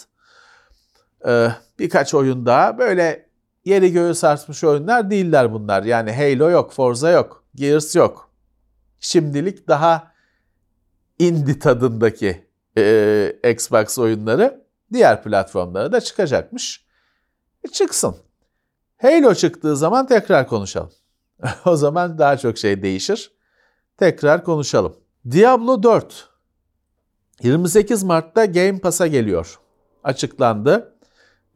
birkaç 1.80 2.14
oyun 2.14 2.46
daha. 2.46 2.78
Böyle 2.78 3.30
yeri 3.66 3.92
göğü 3.92 4.16
sarsmış 4.16 4.64
oyunlar 4.64 5.10
değiller 5.10 5.54
bunlar. 5.54 5.84
Yani 5.84 6.12
Halo 6.12 6.50
yok, 6.50 6.74
Forza 6.74 7.10
yok, 7.10 7.44
Gears 7.56 7.96
yok. 7.96 8.32
Şimdilik 9.00 9.68
daha 9.68 10.12
indie 11.20 11.60
tadındaki 11.60 12.48
e, 12.78 13.36
Xbox 13.52 14.00
oyunları 14.00 14.66
diğer 14.94 15.24
platformlara 15.24 15.92
da 15.92 16.02
çıkacakmış. 16.02 16.86
E, 17.64 17.68
çıksın. 17.68 18.16
Halo 19.02 19.34
çıktığı 19.34 19.78
zaman 19.78 20.08
tekrar 20.08 20.48
konuşalım. 20.48 20.92
o 21.66 21.76
zaman 21.76 22.18
daha 22.18 22.38
çok 22.38 22.58
şey 22.58 22.82
değişir. 22.82 23.32
Tekrar 23.98 24.44
konuşalım. 24.44 24.96
Diablo 25.32 25.84
4 25.84 26.30
28 27.44 28.04
Mart'ta 28.04 28.46
Game 28.46 28.80
Pass'a 28.80 29.08
geliyor. 29.08 29.60
Açıklandı. 30.04 30.95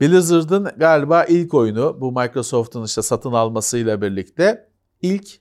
Blizzard'ın 0.01 0.63
galiba 0.77 1.23
ilk 1.23 1.53
oyunu 1.53 2.01
bu 2.01 2.12
Microsoft'un 2.12 2.85
işte 2.85 3.01
satın 3.01 3.31
almasıyla 3.31 4.01
birlikte 4.01 4.69
ilk 5.01 5.39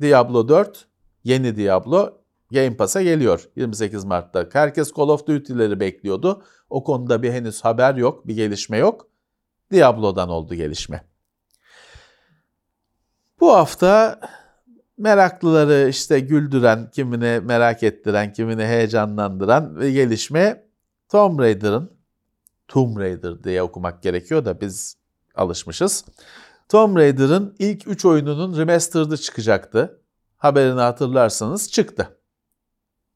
Diablo 0.00 0.48
4 0.48 0.88
yeni 1.24 1.56
Diablo 1.56 2.18
Game 2.52 2.76
Pass'a 2.76 3.02
geliyor 3.02 3.48
28 3.56 4.04
Mart'ta. 4.04 4.48
Herkes 4.52 4.92
Call 4.96 5.08
of 5.08 5.26
Duty'leri 5.26 5.80
bekliyordu. 5.80 6.42
O 6.70 6.84
konuda 6.84 7.22
bir 7.22 7.32
henüz 7.32 7.64
haber 7.64 7.94
yok, 7.94 8.26
bir 8.26 8.34
gelişme 8.34 8.76
yok. 8.76 9.08
Diablo'dan 9.72 10.28
oldu 10.28 10.54
gelişme. 10.54 11.04
Bu 13.40 13.52
hafta 13.52 14.20
meraklıları 14.96 15.88
işte 15.88 16.20
güldüren, 16.20 16.90
kimini 16.90 17.40
merak 17.40 17.82
ettiren, 17.82 18.32
kimini 18.32 18.64
heyecanlandıran 18.64 19.80
bir 19.80 19.88
gelişme 19.88 20.68
Tomb 21.08 21.38
Raider'ın 21.38 21.97
Tomb 22.68 22.98
Raider 22.98 23.44
diye 23.44 23.62
okumak 23.62 24.02
gerekiyor 24.02 24.44
da 24.44 24.60
biz 24.60 24.96
alışmışız. 25.34 26.04
Tomb 26.68 26.96
Raider'ın 26.96 27.56
ilk 27.58 27.88
3 27.88 28.04
oyununun 28.04 28.58
remastered'ı 28.58 29.16
çıkacaktı. 29.16 30.00
Haberini 30.36 30.80
hatırlarsanız 30.80 31.72
çıktı. 31.72 32.18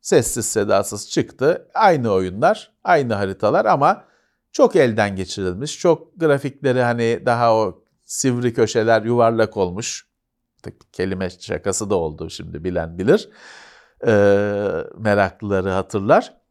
Sessiz 0.00 0.46
sedasız 0.46 1.10
çıktı. 1.10 1.68
Aynı 1.74 2.10
oyunlar, 2.10 2.72
aynı 2.84 3.14
haritalar 3.14 3.64
ama 3.64 4.04
çok 4.52 4.76
elden 4.76 5.16
geçirilmiş. 5.16 5.78
Çok 5.78 6.20
grafikleri 6.20 6.82
hani 6.82 7.22
daha 7.26 7.54
o 7.54 7.82
sivri 8.04 8.54
köşeler 8.54 9.02
yuvarlak 9.02 9.56
olmuş. 9.56 10.06
Kelime 10.92 11.30
şakası 11.30 11.90
da 11.90 11.94
oldu 11.94 12.30
şimdi 12.30 12.64
bilen 12.64 12.98
bilir. 12.98 13.28
Ee, 14.06 14.84
meraklıları 14.98 15.70
hatırlar. 15.70 16.41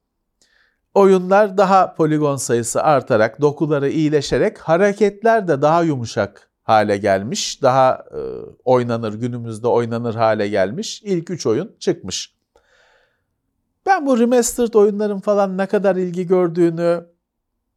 Oyunlar 0.93 1.57
daha 1.57 1.93
poligon 1.93 2.35
sayısı 2.35 2.83
artarak, 2.83 3.41
dokuları 3.41 3.89
iyileşerek, 3.89 4.57
hareketler 4.59 5.47
de 5.47 5.61
daha 5.61 5.83
yumuşak 5.83 6.49
hale 6.63 6.97
gelmiş. 6.97 7.61
Daha 7.61 7.93
e, 8.11 8.19
oynanır, 8.65 9.13
günümüzde 9.13 9.67
oynanır 9.67 10.15
hale 10.15 10.47
gelmiş. 10.47 11.01
İlk 11.03 11.29
üç 11.29 11.45
oyun 11.45 11.75
çıkmış. 11.79 12.35
Ben 13.85 14.05
bu 14.05 14.19
remastered 14.19 14.73
oyunların 14.73 15.19
falan 15.19 15.57
ne 15.57 15.65
kadar 15.65 15.95
ilgi 15.95 16.27
gördüğünü 16.27 17.05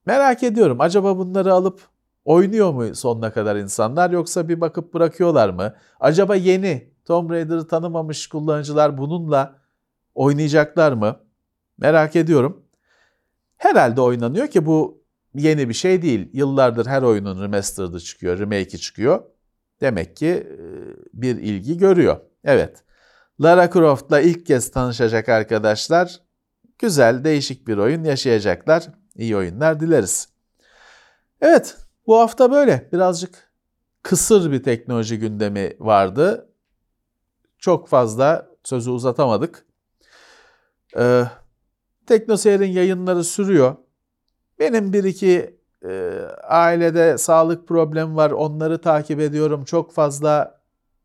merak 0.07 0.43
ediyorum. 0.43 0.81
Acaba 0.81 1.19
bunları 1.19 1.53
alıp 1.53 1.81
oynuyor 2.25 2.73
mu 2.73 2.95
sonuna 2.95 3.33
kadar 3.33 3.57
insanlar 3.57 4.11
yoksa 4.11 4.49
bir 4.49 4.61
bakıp 4.61 4.95
bırakıyorlar 4.95 5.51
mı? 5.51 5.75
Acaba 6.01 6.35
yeni 6.35 6.91
Tomb 7.05 7.31
Raider'ı 7.31 7.69
tanımamış 7.69 8.27
kullanıcılar 8.27 8.99
bununla 8.99 9.55
oynayacaklar 10.15 10.93
mı? 10.93 11.17
Merak 11.79 12.17
ediyorum. 12.17 12.64
Herhalde 13.65 14.01
oynanıyor 14.01 14.49
ki 14.49 14.67
bu 14.67 15.05
yeni 15.35 15.69
bir 15.69 15.75
şey 15.75 16.03
değil. 16.03 16.31
Yıllardır 16.33 16.87
her 16.87 17.03
oyunun 17.03 17.43
remastered'ı 17.43 18.01
çıkıyor, 18.01 18.39
remake'i 18.39 18.79
çıkıyor. 18.79 19.23
Demek 19.81 20.17
ki 20.17 20.47
bir 21.13 21.37
ilgi 21.37 21.79
görüyor. 21.79 22.21
Evet. 22.45 22.85
Lara 23.41 23.71
Croft'la 23.71 24.21
ilk 24.21 24.47
kez 24.47 24.71
tanışacak 24.71 25.29
arkadaşlar. 25.29 26.21
Güzel, 26.79 27.25
değişik 27.25 27.69
bir 27.69 27.79
oyun 27.79 28.05
yaşayacaklar. 28.05 28.89
İyi 29.17 29.37
oyunlar 29.37 29.81
dileriz. 29.81 30.29
Evet, 31.41 31.77
bu 32.07 32.19
hafta 32.19 32.51
böyle. 32.51 32.89
Birazcık 32.93 33.51
kısır 34.03 34.53
bir 34.53 34.63
teknoloji 34.63 35.19
gündemi 35.19 35.77
vardı. 35.79 36.49
Çok 37.59 37.89
fazla 37.89 38.49
sözü 38.65 38.91
uzatamadık. 38.91 39.67
Ee, 40.97 41.25
Teknoseyir'in 42.07 42.71
yayınları 42.71 43.25
sürüyor. 43.25 43.77
Benim 44.59 44.93
bir 44.93 45.05
iki 45.05 45.61
e, 45.89 46.21
ailede 46.49 47.19
sağlık 47.19 47.69
problemi 47.69 48.17
var. 48.17 48.31
Onları 48.31 48.81
takip 48.81 49.21
ediyorum. 49.21 49.65
Çok 49.65 49.93
fazla 49.93 50.61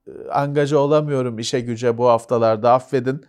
e, 0.07 0.11
angaja 0.31 0.77
olamıyorum 0.77 1.39
işe 1.39 1.59
güce 1.59 1.97
bu 1.97 2.07
haftalarda. 2.07 2.73
Affedin. 2.73 3.25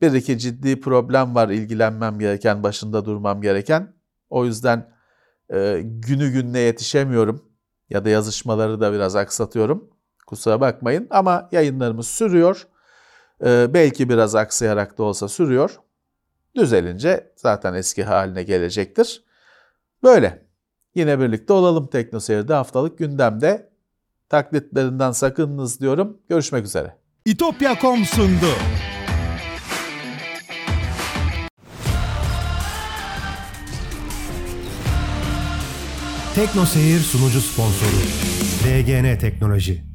Bir 0.00 0.12
iki 0.12 0.38
ciddi 0.38 0.80
problem 0.80 1.34
var 1.34 1.48
ilgilenmem 1.48 2.18
gereken, 2.18 2.62
başında 2.62 3.04
durmam 3.04 3.42
gereken. 3.42 3.94
O 4.30 4.44
yüzden 4.44 4.90
e, 5.52 5.80
günü 5.84 6.30
gününe 6.32 6.58
yetişemiyorum. 6.58 7.44
Ya 7.90 8.04
da 8.04 8.08
yazışmaları 8.08 8.80
da 8.80 8.92
biraz 8.92 9.16
aksatıyorum. 9.16 9.90
Kusura 10.26 10.60
bakmayın 10.60 11.06
ama 11.10 11.48
yayınlarımız 11.52 12.08
sürüyor. 12.08 12.66
E, 13.44 13.74
belki 13.74 14.08
biraz 14.08 14.34
aksayarak 14.34 14.98
da 14.98 15.02
olsa 15.02 15.28
sürüyor. 15.28 15.80
Düzelince 16.58 17.32
zaten 17.36 17.74
eski 17.74 18.04
haline 18.04 18.42
gelecektir. 18.42 19.24
Böyle. 20.02 20.48
Yine 20.94 21.20
birlikte 21.20 21.52
olalım 21.52 21.86
Teknoseyir'de 21.86 22.54
haftalık 22.54 22.98
gündemde. 22.98 23.70
Taklitlerinden 24.28 25.12
sakınınız 25.12 25.80
diyorum. 25.80 26.18
Görüşmek 26.28 26.64
üzere. 26.64 26.96
İtopya.com 27.24 28.04
sundu. 28.04 28.46
Tekno 36.34 36.66
Seyir 36.66 37.00
sunucu 37.00 37.40
sponsoru 37.40 38.00
DGN 38.64 39.18
Teknoloji. 39.18 39.87